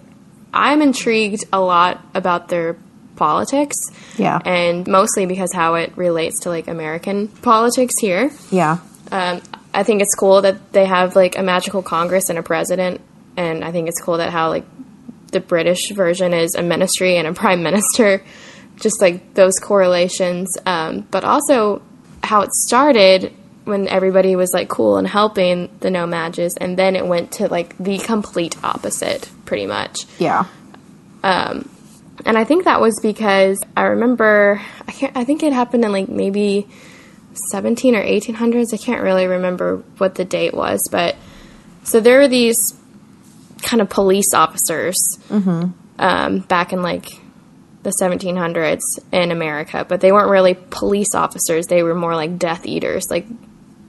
[0.53, 2.77] I'm intrigued a lot about their
[3.17, 3.75] politics.
[4.17, 4.39] Yeah.
[4.45, 8.31] and mostly because how it relates to like American politics here.
[8.51, 8.77] yeah.
[9.11, 9.41] Um,
[9.73, 12.99] I think it's cool that they have like a magical Congress and a president,
[13.35, 14.65] and I think it's cool that how like
[15.31, 18.23] the British version is a ministry and a prime minister,
[18.77, 20.57] just like those correlations.
[20.65, 21.81] Um, but also
[22.23, 23.33] how it started
[23.65, 27.77] when everybody was like cool and helping the No-Majes, and then it went to like
[27.77, 30.05] the complete opposite, pretty much.
[30.19, 30.45] Yeah.
[32.25, 35.91] And I think that was because I remember I can't I think it happened in
[35.91, 36.67] like maybe
[37.51, 38.73] 17 or 1800s.
[38.73, 41.15] I can't really remember what the date was, but
[41.83, 42.57] so there were these
[43.61, 44.95] kind of police officers
[45.99, 47.05] um, back in like
[47.83, 51.67] the 1700s in America, but they weren't really police officers.
[51.67, 53.25] They were more like Death Eaters, like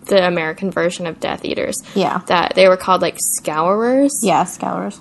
[0.05, 1.77] the American version of Death Eaters.
[1.95, 2.19] Yeah.
[2.27, 5.01] That they were called like scourers Yeah, scourers.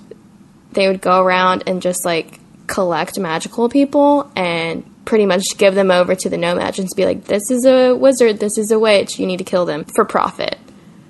[0.72, 5.90] they would go around and just like collect magical people and pretty much give them
[5.90, 9.18] over to the No-Majes and be like, this is a wizard, this is a witch,
[9.18, 10.56] you need to kill them for profit.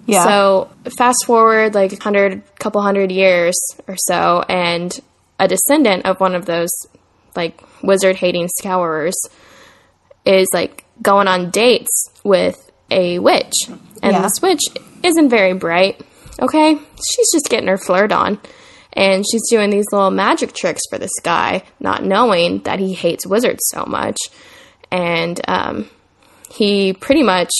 [0.06, 0.24] Yeah.
[0.24, 4.98] So fast forward like a hundred, couple hundred years or so, and
[5.38, 6.70] a descendant of one of those
[7.36, 9.14] like wizard hating scourers
[10.24, 14.22] is like going on dates with a witch, and Yeah.
[14.22, 14.68] this witch
[15.02, 16.00] isn't very bright.
[16.40, 18.38] Okay, she's just getting her flirt on,
[18.92, 23.26] and she's doing these little magic tricks for this guy, not knowing that he hates
[23.26, 24.16] wizards so much,
[24.90, 25.88] and um,
[26.50, 27.50] he pretty much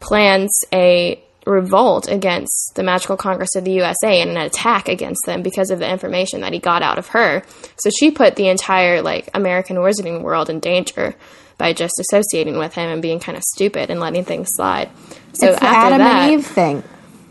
[0.00, 5.42] plans a revolt against the Magical Congress of the USA and an attack against them
[5.42, 7.42] because of the information that he got out of her.
[7.76, 11.14] So she put the entire like American wizarding world in danger
[11.58, 14.90] by just associating with him and being kind of stupid and letting things slide.
[15.34, 16.82] So it's the after Adam that, and Eve thing.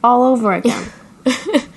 [0.03, 0.89] All over again.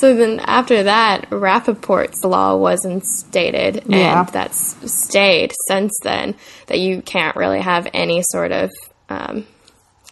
[0.00, 4.20] so then after that, Rappaport's law was instated, Yeah.
[4.20, 6.34] and that's stayed since then.
[6.68, 8.70] That you can't really have any sort of
[9.10, 9.46] um,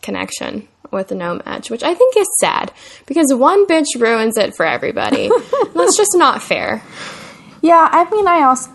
[0.02, 2.70] connection with the No-Maj, which I think is sad
[3.06, 5.30] because one bitch ruins it for everybody.
[5.74, 6.82] that's just not fair.
[7.62, 8.70] Yeah, I mean, I also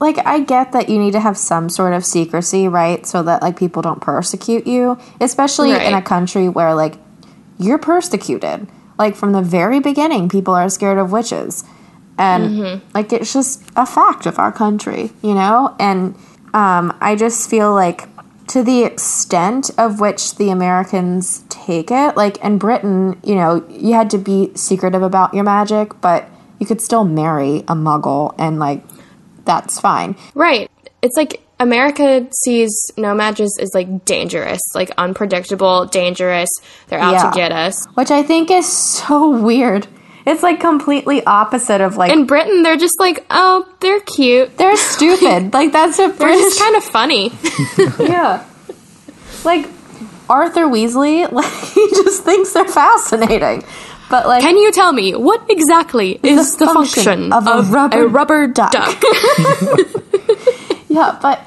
[0.00, 3.06] like I get that you need to have some sort of secrecy, right?
[3.06, 6.94] So that like people don't persecute you, especially in a country where like
[7.58, 8.68] you're persecuted.
[8.98, 11.64] Like from the very beginning, people are scared of witches,
[12.18, 15.76] and like it's just a fact of our country, you know.
[15.78, 16.16] And
[16.52, 18.08] um, I just feel like
[18.48, 23.94] to the extent of which the Americans take it, like in Britain, you know, you
[23.94, 28.58] had to be secretive about your magic, but you could still marry a muggle and
[28.58, 28.82] like
[29.44, 30.16] that's fine.
[30.34, 30.70] Right.
[31.02, 36.48] It's like America sees No-Majes as like dangerous, like unpredictable, dangerous.
[36.88, 37.30] They're out Yeah.
[37.30, 37.84] to get us.
[37.94, 39.86] Which I think is so weird.
[40.26, 44.56] It's like completely opposite of like In Britain, they're just like, oh, they're cute.
[44.58, 45.52] they're stupid.
[45.54, 47.32] like that's a They're just kind of funny.
[47.98, 48.44] yeah.
[49.44, 49.66] Like
[50.28, 53.64] Arthur Weasley, like he just thinks they're fascinating.
[54.10, 57.62] But like Can you tell me what exactly is the, function, of a
[58.06, 58.72] rubber duck?
[58.72, 59.02] duck.
[60.98, 61.40] Yeah, but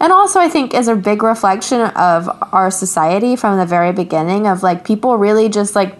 [0.00, 4.46] and also I think is a big reflection of our society from the very beginning
[4.46, 5.96] of like people really just like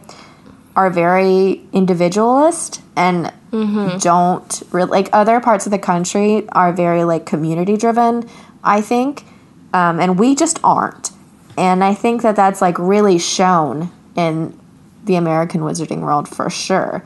[0.77, 3.33] are very individualist and
[4.03, 8.29] don't really like other parts of the country are very like community driven
[8.65, 9.25] i think
[9.73, 11.11] um, and we just aren't.
[11.57, 14.59] And i think that that's like really shown in
[15.05, 17.05] the american wizarding world for sure.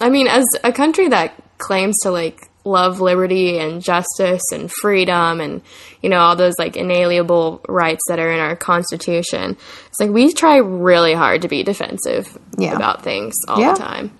[0.00, 5.40] I mean, as a country that claims to like love liberty and justice and freedom
[5.40, 5.62] and
[6.02, 10.32] you know all those like inalienable rights that are in our constitution, it's like we
[10.32, 12.74] try really hard to be defensive Yeah.
[12.76, 13.72] about things all Yeah.
[13.72, 14.18] the time.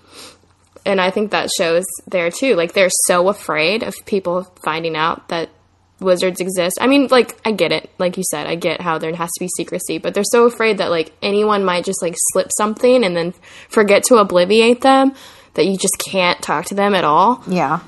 [0.85, 2.55] And I think that shows there too.
[2.55, 5.49] Like they're so afraid of people finding out that
[5.99, 6.77] wizards exist.
[6.81, 7.89] I mean, like I get it.
[7.99, 10.77] Like you said, I get how there has to be secrecy, but they're so afraid
[10.77, 13.33] that like anyone might just like slip something and then
[13.69, 15.13] forget to obliviate them
[15.55, 17.79] that you just can't talk to them at all yeah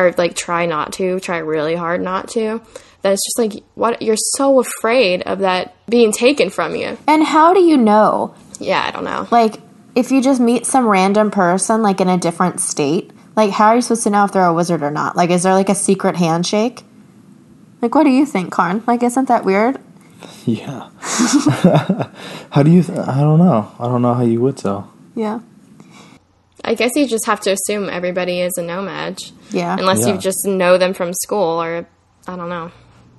[0.00, 2.60] or like try not to, try really hard not to.
[3.02, 6.98] That it's just like what you're so afraid of that being taken from you.
[7.06, 9.26] and how do you know Yeah, I don't know.
[9.30, 9.56] Like,
[9.94, 13.76] if you just meet some random person, like in a different state, like, how are
[13.76, 15.16] you supposed to know if they're a wizard or not?
[15.16, 16.82] Like, is there like a secret handshake?
[17.80, 18.82] Like, what do you think, Karn?
[18.86, 19.78] Like, isn't that weird?
[20.44, 20.90] Yeah.
[22.50, 22.82] how do you?
[22.82, 23.70] Th- I don't know.
[23.78, 24.92] I don't know how you would tell.
[25.14, 25.40] Yeah.
[26.64, 29.32] I guess you just have to assume everybody is a No-Maj.
[29.50, 29.76] Yeah.
[29.78, 30.14] Unless Yeah.
[30.14, 31.86] you just know them from school or
[32.28, 32.70] I don't know.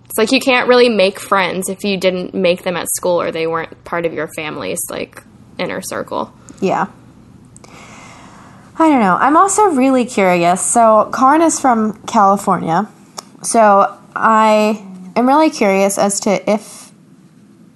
[0.06, 3.32] It's like you can't really make friends if you didn't make them at school or
[3.32, 5.24] they weren't part of your family's like
[5.58, 6.34] inner circle.
[6.60, 6.88] Yeah.
[8.78, 9.16] I don't know.
[9.20, 10.62] I'm also really curious.
[10.62, 12.90] So, Karn is from California.
[13.44, 14.84] So, I
[15.16, 16.92] am really curious as to if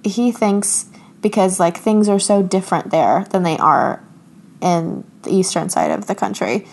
[0.02, 0.86] he thinks
[1.20, 4.02] because like things are so different there than they are
[4.60, 6.66] in the eastern side of the country.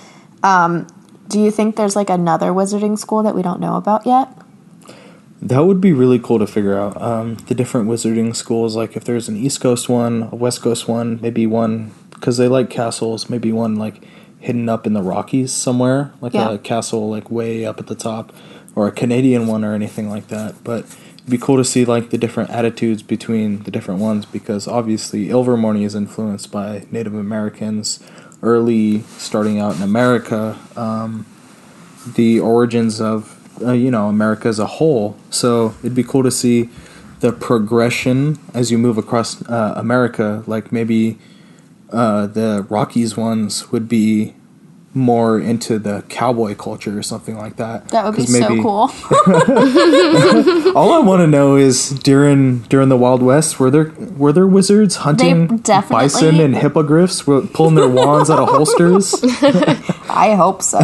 [0.43, 0.87] Um,
[1.27, 4.29] do you think there's like another wizarding school that we don't know about yet?
[5.41, 7.01] That would be really cool to figure out.
[7.01, 10.87] Um, the different wizarding schools, like if there's an East Coast one, a West Coast
[10.87, 13.29] one, maybe one because they like castles.
[13.29, 14.05] Maybe one like
[14.39, 16.51] hidden up in the Rockies somewhere, like Yeah.
[16.51, 18.31] a castle like way up at the top,
[18.75, 20.55] or a Canadian one or anything like that.
[20.63, 20.85] But
[21.17, 25.27] it'd be cool to see like the different attitudes between the different ones because obviously
[25.27, 27.99] Ilvermorny is influenced by Native Americans
[28.43, 30.59] early, starting out in America.
[30.75, 31.25] Um,
[32.05, 35.17] the origins of uh, you know America as a whole.
[35.29, 36.69] So it'd be cool to see
[37.21, 40.43] the progression as you move across uh, America.
[40.45, 41.17] Like maybe
[41.91, 44.35] uh, the Rockies ones would be
[44.95, 47.87] more into the cowboy culture or something like that.
[47.89, 48.91] That would be 'Cause so cool.
[50.75, 54.47] All I want to know is during during the Wild West, were there were there
[54.47, 55.57] wizards hunting
[55.89, 59.15] bison and hippogriffs, pulling their wands out of holsters?
[60.09, 60.79] I hope so.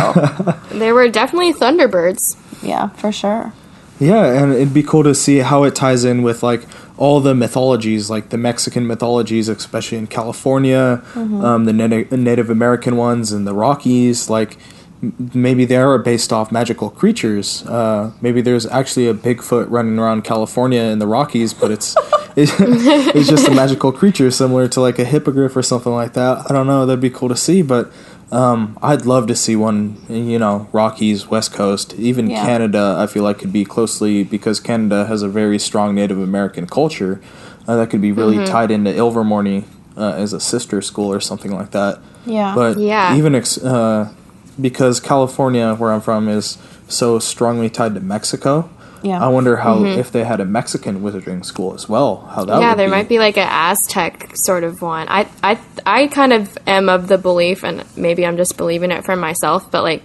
[0.72, 2.36] There were definitely Thunderbirds.
[2.64, 3.54] yeah, for sure.
[4.00, 6.66] Yeah, and it'd be cool to see how it ties in with like
[7.00, 12.98] all the mythologies, like the Mexican mythologies, especially in California, um, the Nati- Native American
[12.98, 14.30] ones, and the Rockies.
[14.30, 14.58] Like
[15.02, 17.66] m- maybe they are based off magical creatures.
[17.66, 21.96] Uh, maybe there's actually a Bigfoot running around California in the Rockies, but it's
[22.36, 22.50] it,
[23.16, 26.50] it's just a magical creature similar to like a hippogriff or something like that.
[26.50, 26.86] I don't know.
[26.86, 27.92] That'd be cool to see, but.
[28.32, 32.46] Um, I'd love to see one, you know, Rockies, West Coast, even Yeah.
[32.46, 32.96] Canada.
[33.00, 37.20] I feel like could be closely because Canada has a very strong Native American culture
[37.68, 39.64] uh, that could be really tied into Ilvermorny
[39.98, 42.00] uh, as a sister school or something like that.
[42.26, 42.54] Yeah.
[42.56, 43.16] But Yeah.
[43.18, 44.10] even ex- uh,
[44.62, 48.70] because California, where I'm from, is so strongly tied to Mexico.
[49.02, 49.24] Yeah.
[49.24, 50.00] I wonder how mm-hmm.
[50.00, 52.18] if they had a Mexican wizarding school as well.
[52.18, 52.92] How that yeah, would there be.
[52.92, 55.08] might be like an Aztec sort of one.
[55.10, 59.06] I, I, I kind of am of the belief, and maybe I'm just believing it
[59.06, 59.72] for myself.
[59.72, 60.04] But like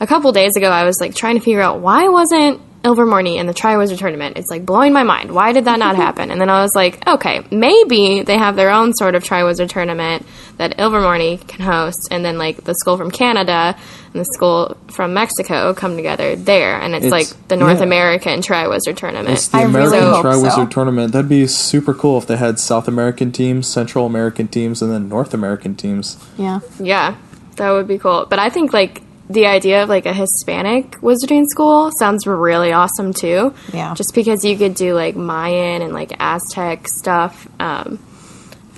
[0.00, 3.46] a couple days ago, I was like trying to figure out why wasn't Ilvermorny in
[3.46, 4.36] the Triwizard Tournament?
[4.36, 5.32] It's like blowing my mind.
[5.32, 6.30] Why did that not happen?
[6.30, 10.24] And then I was like, okay, maybe they have their own sort of Triwizard Tournament
[10.56, 13.76] that Ilvermorny can host, and then like the school from Canada
[14.16, 17.84] and the school from Mexico come together there, and it's, It's- like the North yeah.
[17.84, 19.28] American Triwizard Tournament.
[19.28, 20.66] It's the I really American hope Triwizard so.
[20.66, 21.12] Tournament.
[21.12, 25.08] That'd be super cool if they had South American teams, Central American teams, and then
[25.08, 26.16] North American teams.
[26.38, 26.60] Yeah.
[26.80, 27.16] Yeah,
[27.56, 28.26] that would be cool.
[28.28, 33.12] But I think like the idea of like a Hispanic wizarding school sounds really awesome
[33.12, 33.52] too.
[33.72, 33.92] Yeah.
[33.94, 37.46] Just because you could do like Mayan and like Aztec stuff.
[37.60, 37.98] Um,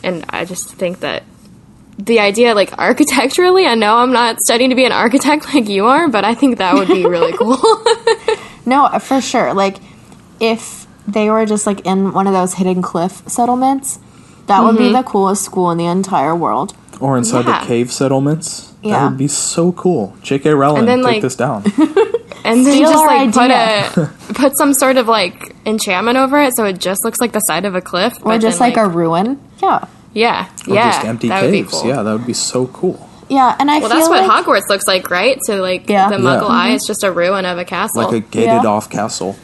[0.03, 1.23] and I just think that
[1.99, 5.87] the idea, like architecturally, I know I'm not studying to be an architect like you
[5.87, 7.59] are, but I think that would be really cool.
[8.69, 9.55] No, uh, for sure.
[9.55, 9.79] Like,
[10.41, 13.99] if they were just like in one of those hidden cliff settlements,
[14.47, 14.93] that would be mm-hmm.
[14.93, 16.77] the coolest school in the entire world.
[17.01, 17.61] Or inside Yeah.
[17.61, 18.69] the cave settlements.
[18.83, 19.09] That Yeah.
[19.09, 20.15] would be so cool.
[20.23, 20.51] J.K.
[20.51, 21.65] Rowling, then, take like- this down.
[22.45, 26.39] and then Steal just our like put a put some sort of like enchantment over
[26.39, 28.19] it so it just looks like the side of a cliff.
[28.21, 29.41] Or but just then, like, a ruin.
[29.63, 29.87] Yeah.
[30.19, 31.73] Yeah, Or yeah, just empty that would be caves.
[31.73, 31.87] cool.
[31.89, 33.09] Yeah, that would be so cool.
[33.29, 35.39] Yeah, and I Well, feel that's what like Hogwarts looks like, right?
[35.45, 36.09] So, like, Yeah.
[36.09, 36.21] the Yeah.
[36.41, 38.03] Muggle Eye is just a ruin of a castle.
[38.05, 38.69] Like a gated Yeah.
[38.69, 39.37] off castle.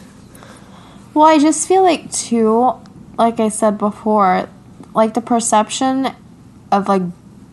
[1.12, 2.72] Well, I just feel like too,
[3.18, 4.48] like I said before,
[4.94, 6.10] like the perception
[6.72, 7.02] of like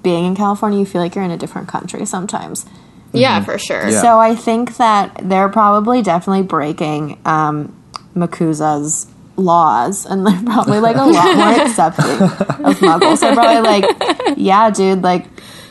[0.04, 2.66] being in California, you feel like you're in a different country sometimes.
[3.14, 3.90] yeah, for sure.
[3.90, 4.02] Yeah.
[4.02, 7.74] So I think that they're probably definitely breaking um,
[8.16, 9.06] MACUSA's
[9.42, 13.20] laws, and they're probably like a lot more accepting of Muggles.
[13.22, 15.26] They're probably like, yeah, dude, like,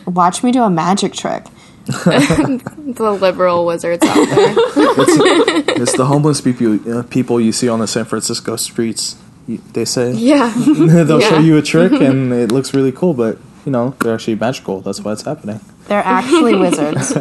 [0.06, 1.44] watch me do a magic trick.
[2.90, 4.54] The liberal wizards out there.
[5.80, 9.16] It's the homeless people uh, people you see on the San Francisco streets.
[9.48, 10.52] They say yeah.
[10.56, 14.34] they'll show you a trick and it looks really cool, but you know they're actually
[14.34, 14.80] magical.
[14.80, 15.60] That's why it's happening.
[15.88, 17.16] They're actually wizards.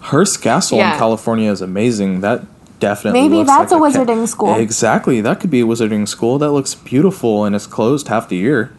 [0.00, 0.92] Hearst Castle Yeah.
[0.92, 2.20] in California is amazing.
[2.22, 2.42] That
[2.78, 4.54] definitely Maybe looks that's like a ca- wizarding school.
[4.54, 6.38] Exactly, that could be a wizarding school.
[6.38, 8.72] That looks beautiful and it's closed half the year.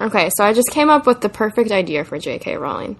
[0.00, 2.56] Okay, so I just came up with the perfect idea for J.K.
[2.56, 2.96] Rowling.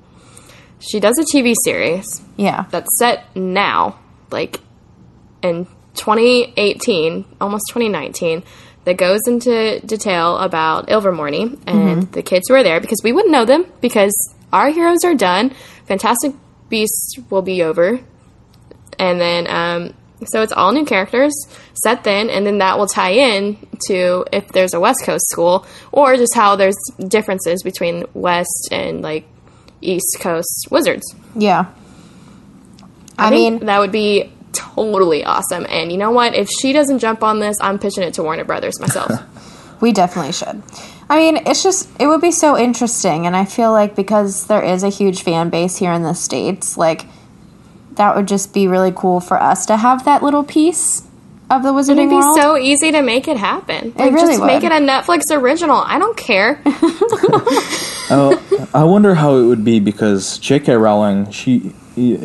[0.78, 2.64] She does a TV series Yeah.
[2.70, 3.98] that's set now,
[4.30, 4.60] like
[5.42, 8.42] in 2018, almost 2019,
[8.84, 12.10] that goes into detail about Ilvermorny and mm-hmm.
[12.12, 14.14] the kids who are there because we wouldn't know them because
[14.52, 15.50] our heroes are done.
[15.86, 16.34] Fantastic
[16.68, 18.00] Beasts will be over,
[18.98, 19.94] and then um,
[20.24, 21.34] so it's all new characters
[21.74, 25.66] set then, and then that will tie in to if there's a West Coast school
[25.92, 26.76] or just how there's
[27.08, 29.26] differences between West and like
[29.80, 31.14] East Coast wizards.
[31.34, 31.66] Yeah.
[33.18, 35.66] I, I, mean, that would be totally awesome.
[35.68, 36.34] And you know what?
[36.34, 39.10] If she doesn't jump on this, I'm pitching it to Warner Brothers myself.
[39.80, 40.62] we definitely should.
[41.08, 44.62] I mean, it's just it would be so interesting, and I feel like because there
[44.62, 47.06] is a huge fan base here in the states, like
[47.96, 51.02] that would just be really cool for us to have that little piece
[51.48, 52.36] of the Wizarding It'd be World.
[52.36, 53.92] so easy to make it happen.
[53.96, 55.76] Like, really just make it a Netflix original.
[55.76, 56.60] I don't care.
[58.08, 60.74] Oh, I wonder how it would be because J.K.
[60.76, 61.74] Rowling, she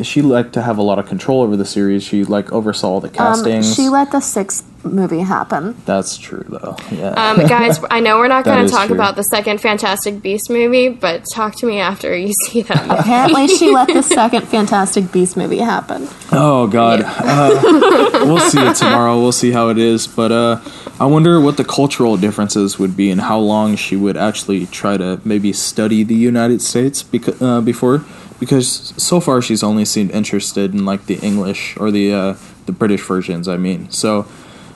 [0.04, 2.04] she liked to have a lot of control over the series.
[2.04, 3.74] She like oversaw all the um, castings.
[3.74, 5.76] she let the sixth movie happen.
[5.84, 6.76] That's true, though.
[6.90, 7.10] Yeah.
[7.10, 8.94] Um, guys, I know we're not going to talk true.
[8.96, 13.00] about the second Fantastic Beast movie, but talk to me after you see that movie.
[13.00, 16.08] Apparently, she let the second Fantastic Beast movie happen.
[16.32, 19.20] Oh God, uh, we'll see it tomorrow.
[19.20, 20.60] We'll see how it is, but uh,
[20.98, 24.96] I wonder what the cultural differences would be and how long she would actually try
[24.96, 28.04] to maybe study the United States beca- uh, before,
[28.40, 32.72] because so far she's only seemed interested in like the English or the uh, the
[32.72, 33.48] British versions.
[33.48, 34.26] I mean, so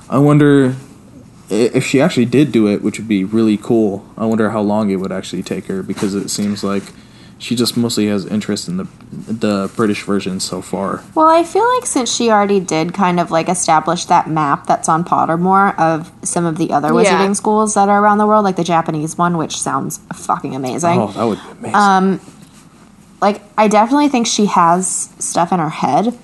[0.08, 0.76] I wonder
[1.48, 4.04] if she actually did do it, which would be really cool.
[4.16, 6.82] I wonder how long it would actually take her because it seems like
[7.38, 11.02] she just mostly has interest in the the British version so far.
[11.14, 14.88] Well, I feel like since she already did kind of like establish that map that's
[14.88, 16.94] on Pottermore of some of the other Yeah.
[17.20, 20.98] wizarding schools that are around the world, like the Japanese one, which sounds fucking amazing.
[21.00, 21.74] Oh, that would be amazing.
[21.74, 22.20] Um,
[23.20, 26.18] like, I definitely think she has stuff in her head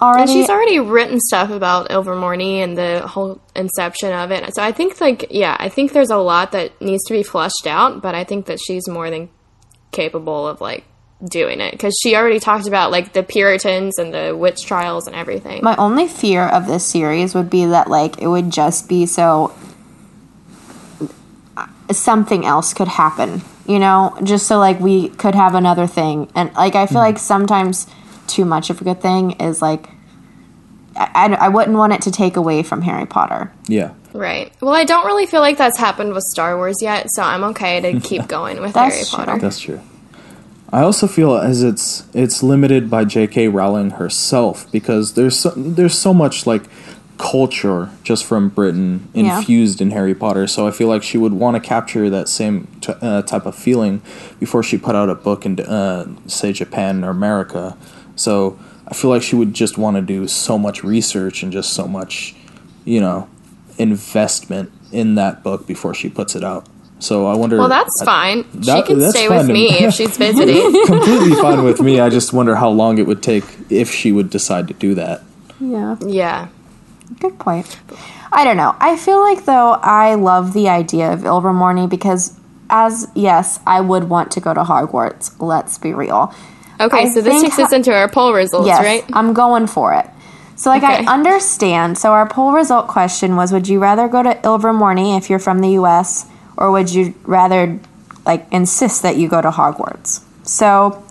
[0.00, 4.54] And she's already written stuff about Ilvermorny and the whole inception of it.
[4.54, 7.66] So I think, like, yeah, I think there's a lot that needs to be fleshed
[7.66, 9.28] out, but I think that she's more than
[9.90, 10.84] capable of, like,
[11.24, 11.72] doing it.
[11.72, 15.64] Because she already talked about, like, the Puritans and the witch trials and everything.
[15.64, 19.52] My only fear of this series would be that like it would just be so
[21.90, 26.30] something else could happen, you know, just so like we could have another thing.
[26.34, 27.14] And like I feel mm-hmm.
[27.14, 27.86] like sometimes
[28.28, 29.88] too much of a good thing is like
[30.96, 33.52] I, I, I wouldn't want it to take away from Harry Potter.
[33.68, 33.92] yeah.
[34.14, 34.50] Right.
[34.62, 37.80] Well, I don't really feel like that's happened with Star Wars yet, so I'm okay
[37.82, 39.04] to keep going with Harry true.
[39.12, 39.38] Potter.
[39.38, 39.80] That's true.
[40.72, 43.48] I also feel as it's it's limited by J.K.
[43.48, 46.62] Rowling herself because there's so, there's so much like
[47.18, 49.38] culture just from Britain Yeah.
[49.38, 50.46] infused in Harry Potter.
[50.46, 53.54] So I feel like she would want to capture that same t- uh, type of
[53.54, 54.00] feeling
[54.40, 57.76] before she put out a book in uh, say Japan or America.
[58.18, 61.72] So I feel like she would just want to do so much research and just
[61.72, 62.34] so much,
[62.84, 63.28] you know,
[63.78, 66.66] investment in that book before she puts it out.
[67.00, 67.58] So I wonder.
[67.58, 68.44] Well, that's I- fine.
[68.62, 69.84] she can stay with me me.
[69.84, 70.72] if she's visiting.
[70.86, 72.00] completely fine with me.
[72.00, 75.22] I just wonder how long it would take if she would decide to do that.
[75.60, 75.96] Yeah.
[76.04, 76.48] yeah.
[77.20, 77.78] Good point.
[78.32, 78.74] I don't know.
[78.80, 82.38] I feel like though I love the idea of Ilvermorny because
[82.68, 85.32] as yes, I would want to go to Hogwarts.
[85.40, 86.34] Let's be real.
[86.80, 89.04] Okay, I so this think takes us into our poll results, Yes, right?
[89.12, 90.06] I'm going for it.
[90.56, 91.06] So like Okay.
[91.06, 91.98] I understand.
[91.98, 95.60] So our poll result question was would you rather go to Ilvermorny if you're from
[95.60, 96.26] the US
[96.56, 97.78] or would you rather
[98.26, 100.20] like insist that you go to Hogwarts?
[100.42, 101.02] So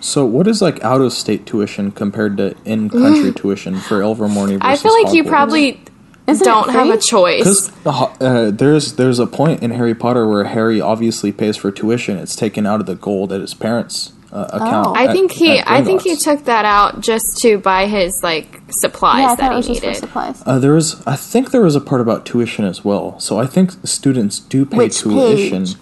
[0.00, 4.58] So, what is like out of state tuition compared to in country tuition for Ilvermorny
[4.58, 5.80] versus I feel like you probably
[6.26, 7.68] Isn't don't have a choice.
[7.68, 7.72] Because
[8.20, 12.16] uh, there's there's a point in Harry Potter where Harry obviously pays for tuition.
[12.18, 14.86] It's taken out of the gold at his parents' uh, account.
[14.88, 14.94] Oh.
[14.94, 19.20] I think he I think he took that out just to buy his like supplies
[19.20, 20.00] yeah, I thought that it was he just for needed.
[20.00, 20.42] supplies.
[20.46, 23.18] Uh, there was, I think, there was a part about tuition as well.
[23.18, 25.64] So I think students do pay Which tuition.
[25.66, 25.76] page?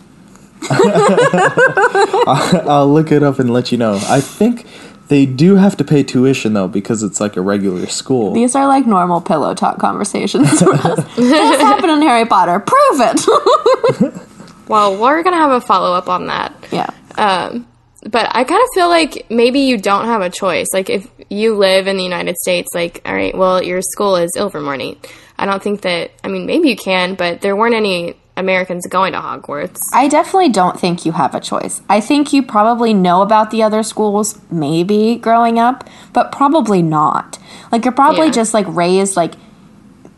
[2.27, 3.99] I'll, I'll look it up and let you know.
[4.09, 4.67] I think
[5.09, 8.33] they do have to pay tuition though because it's like a regular school.
[8.33, 11.05] These are like normal pillow talk conversations for us.
[11.17, 12.61] this happened in Harry Potter.
[12.61, 14.23] Prove it.
[14.69, 16.53] Well, we're gonna have a follow up on that.
[16.71, 16.91] yeah.
[17.17, 17.67] Um,
[18.05, 20.67] but I kind of feel like maybe you don't have a choice.
[20.73, 24.31] Like if you live in the United States, like all right, well your school is
[24.37, 24.99] Ilvermorny.
[25.39, 26.11] I don't think that.
[26.25, 29.79] I mean, maybe you can, but there weren't any Americans going to Hogwarts.
[29.93, 31.81] I definitely don't think you have a choice.
[31.89, 37.39] I think you probably know about the other schools, maybe growing up, but probably not.
[37.73, 38.33] Like you're probably Yeah.
[38.33, 39.35] just like raised like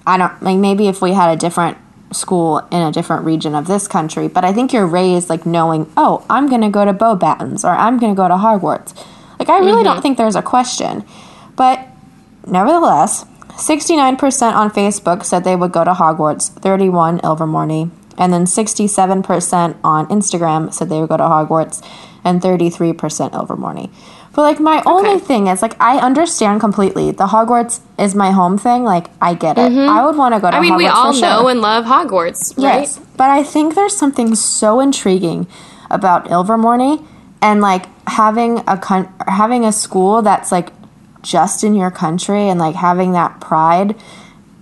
[0.06, 1.76] I don't like maybe if we had a different
[2.12, 5.90] school in a different region of this country, but I think you're raised like knowing,
[5.96, 8.96] oh, I'm gonna go to Beauxbatons or I'm gonna go to Hogwarts.
[9.38, 10.02] Like I really don't mm-hmm.
[10.02, 11.04] think there's a question.
[11.56, 11.86] But
[12.46, 19.76] nevertheless, 69% on Facebook said they would go to Hogwarts, 31 Ilvermorny, and then 67%
[19.82, 21.84] on Instagram said they would go to Hogwarts,
[22.24, 22.96] and 33%
[23.32, 23.90] Ilvermorny.
[24.32, 27.10] But like my only thing is like I understand completely.
[27.10, 28.84] The Hogwarts is my home thing.
[28.84, 29.72] Like I get it.
[29.72, 30.56] I would want to go to Mm-hmm.
[30.56, 31.22] I mean, Hogwarts we all sure.
[31.22, 32.80] know and love Hogwarts, right?
[32.80, 35.46] Yes, but I think there's something so intriguing
[35.90, 37.04] about Ilvermorny
[37.42, 40.72] and like having a con- having a school that's like
[41.22, 43.96] just in your country and like having that pride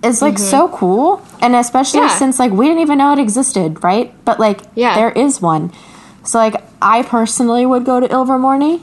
[0.03, 2.09] is like so cool and especially Mm-hmm.
[2.09, 2.17] Yeah.
[2.17, 4.95] since like we didn't even know it existed right but like Yeah.
[4.95, 5.71] there is one
[6.29, 8.75] so like i personally would go to ilvermorny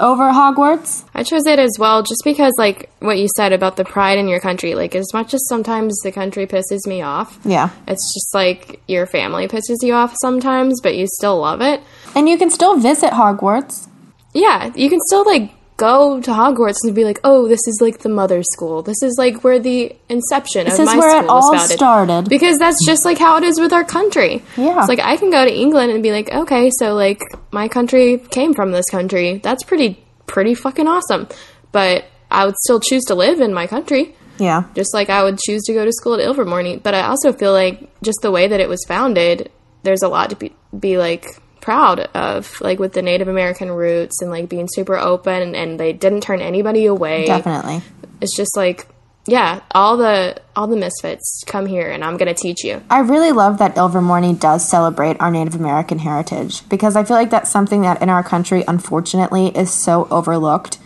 [0.00, 3.84] over hogwarts I chose it as well just because, like, what you said about the
[3.84, 4.74] pride in your country.
[4.74, 9.06] Like, as much as sometimes the country pisses me off, yeah it's just like your
[9.06, 11.80] family pisses you off sometimes, but you still love it.
[12.16, 13.86] and you can still visit hogwarts
[14.32, 17.98] Yeah, you can still, like, go to Hogwarts and be like, oh, this is like
[17.98, 18.82] the mother school.
[18.82, 21.52] This is like where the inception This of is my where it school was all
[21.56, 21.76] founded.
[21.76, 22.28] started.
[22.28, 24.42] Because that's just like how it is with our country.
[24.56, 24.78] Yeah.
[24.78, 27.20] It's like I can go to England and be like, okay, so like
[27.50, 29.38] my country came from this country.
[29.38, 31.28] That's pretty pretty fucking awesome.
[31.72, 34.14] But I would still choose to live in my country.
[34.38, 36.82] yeah Just like I would choose to go to school at Ilvermorny.
[36.82, 39.50] But I also feel like just the way that it was founded,
[39.82, 41.26] there's a lot to be, be like
[41.64, 45.94] proud of, like with the Native American roots and like being super open and, they
[45.94, 47.24] didn't turn anybody away.
[47.24, 47.80] definitely
[48.20, 48.86] It's just like,
[49.26, 52.82] yeah, all the all the misfits come here and I'm gonna teach you.
[52.90, 57.30] I really love that Ilvermorny does celebrate our Native American heritage because I feel like
[57.30, 60.78] that's something that in our country, unfortunately, is so overlooked.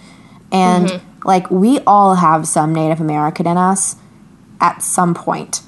[0.52, 1.28] And mm-hmm.
[1.28, 3.96] like we all have some Native American in us
[4.60, 5.60] at some point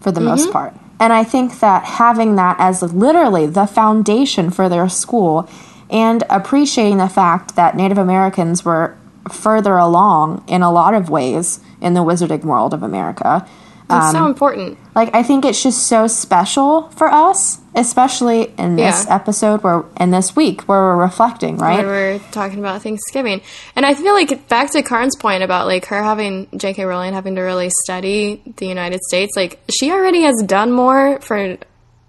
[0.00, 0.52] for the most mm-hmm.
[0.52, 0.74] part.
[1.04, 5.46] And I think that having that as literally the foundation for their school
[5.90, 8.96] and appreciating the fact that Native Americans were
[9.30, 13.46] further along in a lot of ways in the wizarding world of America
[13.90, 14.78] It's Um, so important.
[14.94, 19.14] like I think it's just so special for us, especially in this Yeah.
[19.14, 21.84] episode where in this week where we're reflecting, right?
[21.84, 23.42] we're talking about Thanksgiving.
[23.76, 26.84] And I feel like back to Karn's point about like her having J.K.
[26.86, 31.58] Rowling having to really study the United States, like she already has done more for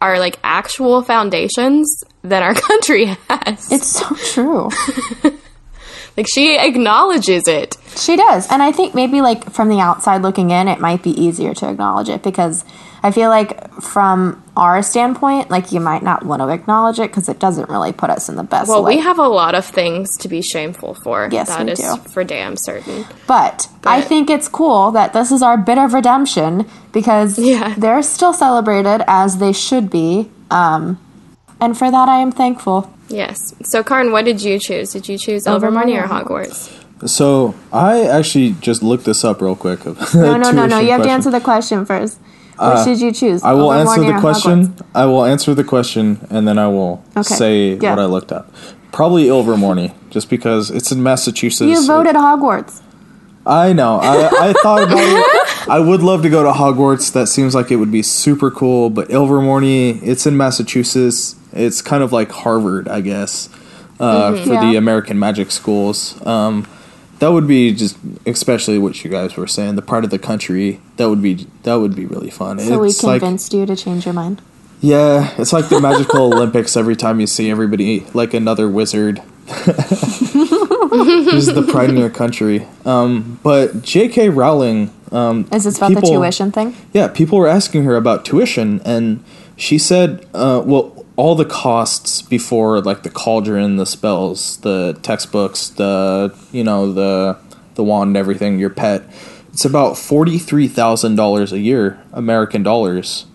[0.02, 3.70] our like actual foundations than our country has.
[3.72, 4.70] It's so true.
[6.18, 7.78] like she acknowledges it.
[7.96, 8.48] she does.
[8.52, 11.70] And I think maybe like from the outside looking in, it might be easier to
[11.70, 12.64] acknowledge it because
[13.04, 17.30] I feel like from our standpoint, like you might not want to acknowledge it because
[17.30, 18.96] it doesn't really put us in the best Well, light.
[18.98, 21.30] we have a lot of things to be shameful for.
[21.32, 21.98] Yes, That we is do.
[22.10, 23.06] for damn certain.
[23.28, 27.76] But, I think it's cool that this is our bit of redemption because Yeah.
[27.78, 30.32] they're still celebrated as they should be.
[30.50, 30.98] Um,
[31.62, 32.92] and for that, I am thankful.
[33.10, 33.54] Yes.
[33.64, 34.92] So, Karn, what did you choose?
[34.94, 36.08] Did you choose Ilvermorny Ilvermorny or or
[36.44, 37.08] Hogwarts?
[37.08, 39.80] So I actually just looked this up real quick.
[40.16, 40.80] No, no, no, no.
[40.80, 42.20] You have to answer the question first.
[42.58, 43.44] Which did you choose?
[43.44, 44.68] Uh, I will answer the question.
[44.68, 44.86] Hogwarts?
[44.96, 47.36] I will answer the question, and then I will Okay.
[47.36, 47.90] say Yeah.
[47.92, 48.52] what I looked up.
[48.94, 51.70] Probably Ilvermorny, just because it's in Massachusetts.
[51.70, 52.82] You voted Hogwarts.
[53.46, 54.00] I know.
[54.02, 55.70] I, I thought about it.
[55.70, 57.12] I would love to go to Hogwarts.
[57.12, 58.90] That seems like it would be super cool.
[58.90, 61.36] But Ilvermorny, it's in Massachusetts.
[61.56, 63.50] It's kind of like Harvard, I guess,
[64.00, 66.24] uh, for the American magic schools.
[66.26, 66.68] Um,
[67.20, 70.82] that would be just, especially what you guys were saying, the part of the country.
[70.98, 72.60] That would be that would be really fun.
[72.60, 74.42] So we it's like convinced you to change your mind.
[74.82, 76.76] yeah, it's like the magical Olympics.
[76.76, 82.68] Every time you see everybody like another wizard, who's the pride in your country.
[82.86, 84.30] Um, but J.K.
[84.30, 86.76] Rowling, um, Is this about the tuition thing?
[86.94, 89.24] yeah, people were asking her about tuition, and
[89.56, 95.70] she said, uh, "Well, all the costs before, like the cauldron, the spells, the textbooks,
[95.70, 97.38] the you know the
[97.76, 99.04] the wand, everything, your pet,
[99.54, 103.26] it's about forty three thousand dollars a year, American dollars.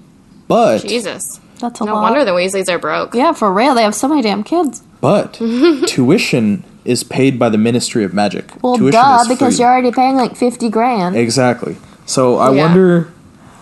[0.49, 1.41] But Jesus.
[1.61, 1.91] That's a lot.
[1.91, 2.03] No lot.
[2.05, 3.14] wonder the Weasleys are broke.
[3.14, 3.74] yeah, for real.
[3.74, 4.83] They have so many damn kids.
[5.03, 5.35] but
[5.87, 8.51] tuition is paid by the Ministry of Magic.
[8.62, 9.64] Well, tuition duh, is because free.
[9.64, 11.16] you're already paying like 50 grand.
[11.16, 11.76] exactly.
[12.07, 12.62] So I Yeah.
[12.66, 13.12] wonder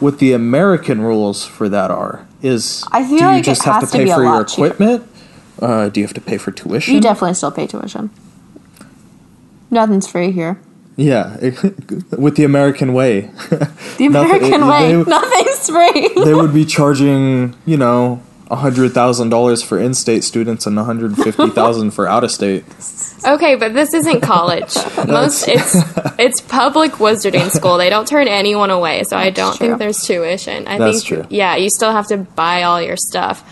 [0.01, 2.27] what the American rules for that are.
[2.43, 5.09] Is I feel do you like just have to has to pay for your equipment?
[5.61, 6.95] Uh, do you have to pay for tuition?
[6.95, 8.11] You definitely still pay tuition.
[9.71, 10.61] Nothing's free here.
[10.97, 11.37] Yeah,
[12.19, 13.59] with the American way, The
[14.09, 16.25] Nothing- American way, they- nothing's free.
[16.25, 18.21] they would be charging you know
[18.51, 22.65] a hundred thousand dollars for in-state students and a hundred fifty thousand for out-of-state.
[23.27, 24.75] Okay, but this isn't college.
[25.07, 25.75] Most it's
[26.19, 27.77] it's public wizarding school.
[27.79, 29.67] They don't turn anyone away, so I don't true.
[29.69, 30.67] think there's tuition.
[30.69, 31.37] I That's think true.
[31.37, 33.43] yeah, you still have to buy all your stuff.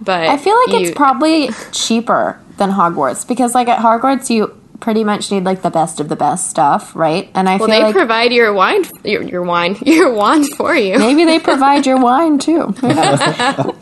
[0.00, 4.54] But I feel like you- it's probably cheaper than Hogwarts because, like, at Hogwarts, you
[4.80, 7.30] pretty much need like the best of the best stuff, right?
[7.34, 10.74] And I Well, feel they like provide your wine, your, your wine, your wand for
[10.74, 10.98] you.
[10.98, 12.74] maybe they provide your wine too.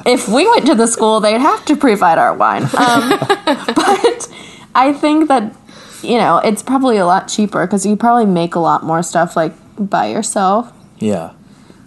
[0.07, 2.63] If we went to the school, they'd have to provide our wine.
[2.65, 3.11] Um,
[3.47, 4.29] but
[4.75, 5.55] I think that
[6.03, 9.37] you know it's probably a lot cheaper because you probably make a lot more stuff
[9.37, 10.73] like by yourself.
[10.99, 11.33] Yeah.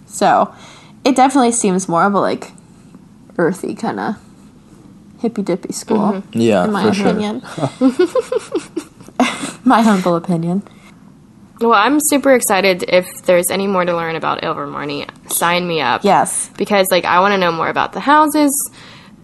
[0.06, 0.52] So
[1.04, 2.52] it definitely seems more of a like
[3.38, 4.16] earthy kind of
[5.20, 7.14] hippy dippy school, Yeah, in my for sure.
[9.18, 9.60] Opinion.
[9.64, 10.62] my humble opinion.
[11.60, 15.08] Well, I'm super excited if there's any more to learn about Ilvermorny.
[15.32, 16.04] Sign me up.
[16.04, 16.50] Yes.
[16.56, 18.52] Because, like, I want to know more about the houses.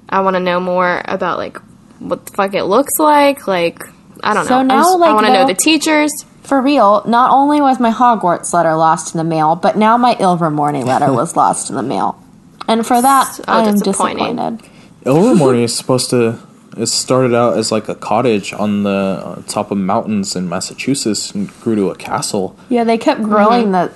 [0.09, 1.59] I want to know more about, like,
[2.01, 3.47] what the fuck it looks like.
[3.47, 3.83] Like,
[4.23, 4.75] I don't So know.
[4.75, 6.11] I, now, I like, want to know the teachers.
[6.43, 10.15] For real, not only was my Hogwarts letter lost in the mail, but now my
[10.17, 12.21] Ilvermorny letter was lost in the mail.
[12.69, 14.61] And for that, So I am disappointed.
[15.05, 16.39] Ilvermorny is supposed to.
[16.77, 18.91] It started out as like a cottage on the
[19.25, 22.57] uh, top of mountains in Massachusetts and grew to a castle.
[22.69, 23.93] Yeah, they kept growing the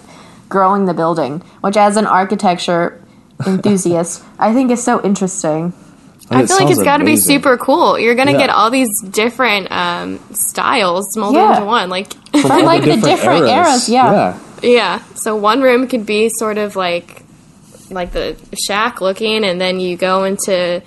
[0.49, 3.03] growing the building, which as an architecture
[3.47, 5.73] enthusiast, I think is so interesting.
[6.31, 7.99] I It feel like it's got to be super cool.
[7.99, 8.39] You're going to Yeah.
[8.47, 11.55] get all these different um, styles molded Yeah.
[11.57, 11.89] into one.
[11.89, 12.13] Like,
[12.43, 14.39] From all like the different eras, yeah.
[14.63, 15.03] Yeah.
[15.15, 17.23] So one room could be sort of like
[17.91, 20.83] like the shack looking, and then you go into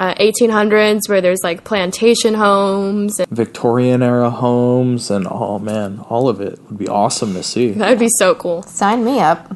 [0.00, 3.20] uh, 1800s where there's like plantation homes.
[3.20, 7.72] And Victorian era homes and oh man, all of it would be awesome to see.
[7.72, 8.62] that would be so cool.
[8.62, 9.54] Sign me up.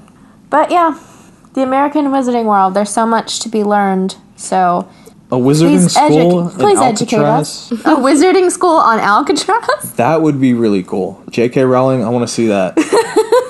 [0.51, 1.01] But yeah,
[1.55, 4.17] the American Wizarding World, there's so much to be learned.
[4.37, 4.87] So
[5.33, 7.73] A wizarding please, school edu- in please educate us.
[7.73, 7.87] Alcatraz.
[7.99, 9.95] A wizarding school on Alcatraz?
[9.95, 11.25] That would be really cool.
[11.31, 11.65] J.K.
[11.65, 12.75] Rowling, I want to see that.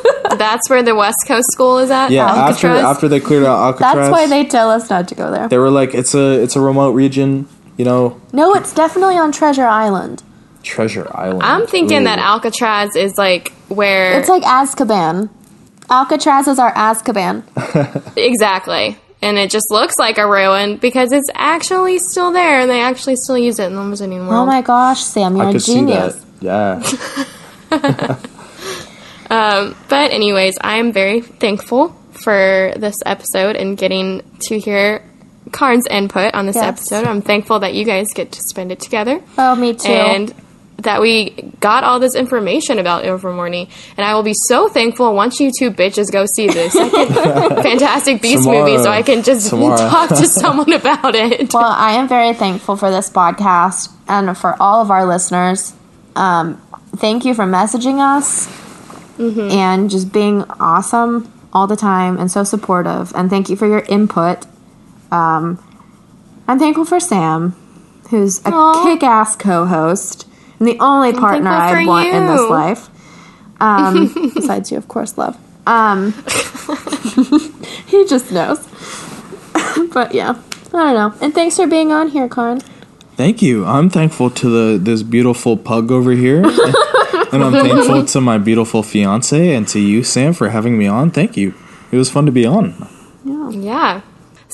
[0.45, 2.11] That's where the West Coast School is at.
[2.11, 2.85] Yeah, after Alcatraz.
[2.85, 5.49] after they cleared out Alcatraz, That's why they tell us not to go there.
[5.49, 9.33] they were like, it's a it's a remote region, you know, No, it's definitely on
[9.33, 10.23] Treasure Island.
[10.63, 11.43] Treasure Island.
[11.43, 12.05] I'm thinking Ooh.
[12.11, 15.29] that Alcatraz is like where It's like Azkaban.
[15.91, 17.43] Alcatraz is our Azkaban.
[18.17, 18.97] exactly.
[19.23, 23.17] And it just looks like a ruin because it's actually still there and they actually
[23.17, 24.33] still use it in the Wizarding World.
[24.35, 26.15] Oh my gosh, Sam, you're I a could see genius.
[26.41, 26.79] that.
[29.35, 29.75] Yeah.
[29.89, 35.03] But, anyways, I am very thankful for this episode and getting to hear
[35.53, 36.65] Karn's input on this Yes.
[36.65, 37.07] episode.
[37.07, 39.21] I'm thankful that you guys get to spend it together.
[39.37, 39.89] Oh, me too.
[39.93, 40.35] And
[40.79, 41.31] that we
[41.61, 43.69] got all this information about Ilvermorny.
[43.97, 48.21] And I will be so thankful once you two bitches go see the second Fantastic
[48.21, 48.67] Beast Tomorrow.
[48.67, 49.77] movie so I can just Tomorrow.
[49.77, 51.53] talk to someone about it.
[51.55, 55.73] Well, I am very thankful for this podcast and for all of our listeners.
[56.17, 56.61] Um,
[56.97, 58.47] thank you for messaging us
[59.19, 63.13] and just being awesome all the time and so supportive.
[63.15, 64.47] And thank you for your input.
[65.11, 65.63] Um,
[66.49, 67.55] I'm thankful for Sam,
[68.11, 68.85] who's a Aw.
[68.85, 70.27] kick ass co host
[70.59, 72.89] and the only partner I for want in this life.
[73.61, 75.39] Um, besides you, of course, love.
[75.67, 76.13] Um,
[77.87, 78.67] he just knows.
[79.93, 80.41] but yeah,
[80.73, 81.15] I don't know.
[81.21, 82.61] And thanks for being on here, Karn.
[83.17, 83.65] Thank you.
[83.65, 86.43] I'm thankful to the this beautiful pug over here,
[87.33, 91.11] and I'm thankful to my beautiful fiance and to you, Sam, for having me on.
[91.11, 91.55] Thank you.
[91.91, 92.75] It was fun to be on.
[93.25, 93.51] Yeah.
[93.51, 94.01] Yeah.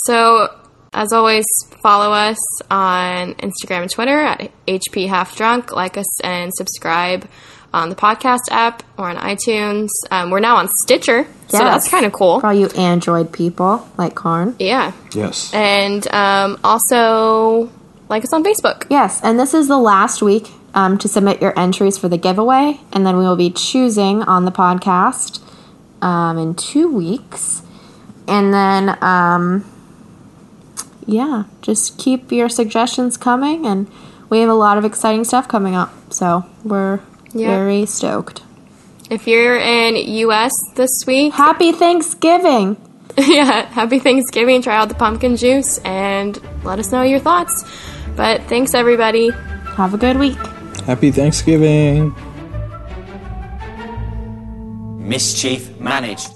[0.05, 0.49] So,
[0.93, 1.47] as always,
[1.83, 2.39] follow us
[2.71, 5.73] on Instagram and Twitter at HP Half Drunk.
[5.73, 7.29] Like us and subscribe
[7.73, 9.89] on the podcast app or on iTunes.
[10.11, 12.41] Um, we're now on Stitcher, so that's kind of cool.
[12.41, 14.57] For all you Android people like Karn.
[14.59, 14.93] Yeah.
[15.15, 15.53] Yes.
[15.55, 17.71] And um, also
[18.09, 18.87] like us on Facebook.
[18.91, 22.81] Yes, and this is the last week um, to submit your entries for the giveaway,
[22.93, 25.41] and then we will be choosing on the podcast
[26.03, 27.63] um, in two weeks.
[28.29, 29.65] And then, um,
[31.07, 33.89] yeah, just keep your suggestions coming, and
[34.29, 35.93] we have a lot of exciting stuff coming up.
[36.13, 37.01] So we're
[37.33, 37.49] Yeah.
[37.49, 38.43] very stoked.
[39.11, 42.77] If you're in US this week, Happy Thanksgiving!
[43.19, 44.63] yeah, happy Thanksgiving.
[44.63, 47.65] Try out the pumpkin juice and let us know your thoughts.
[48.15, 49.31] But thanks, everybody.
[49.77, 50.39] Have a good week.
[50.87, 52.15] Happy Thanksgiving.
[54.99, 56.31] Mischief managed.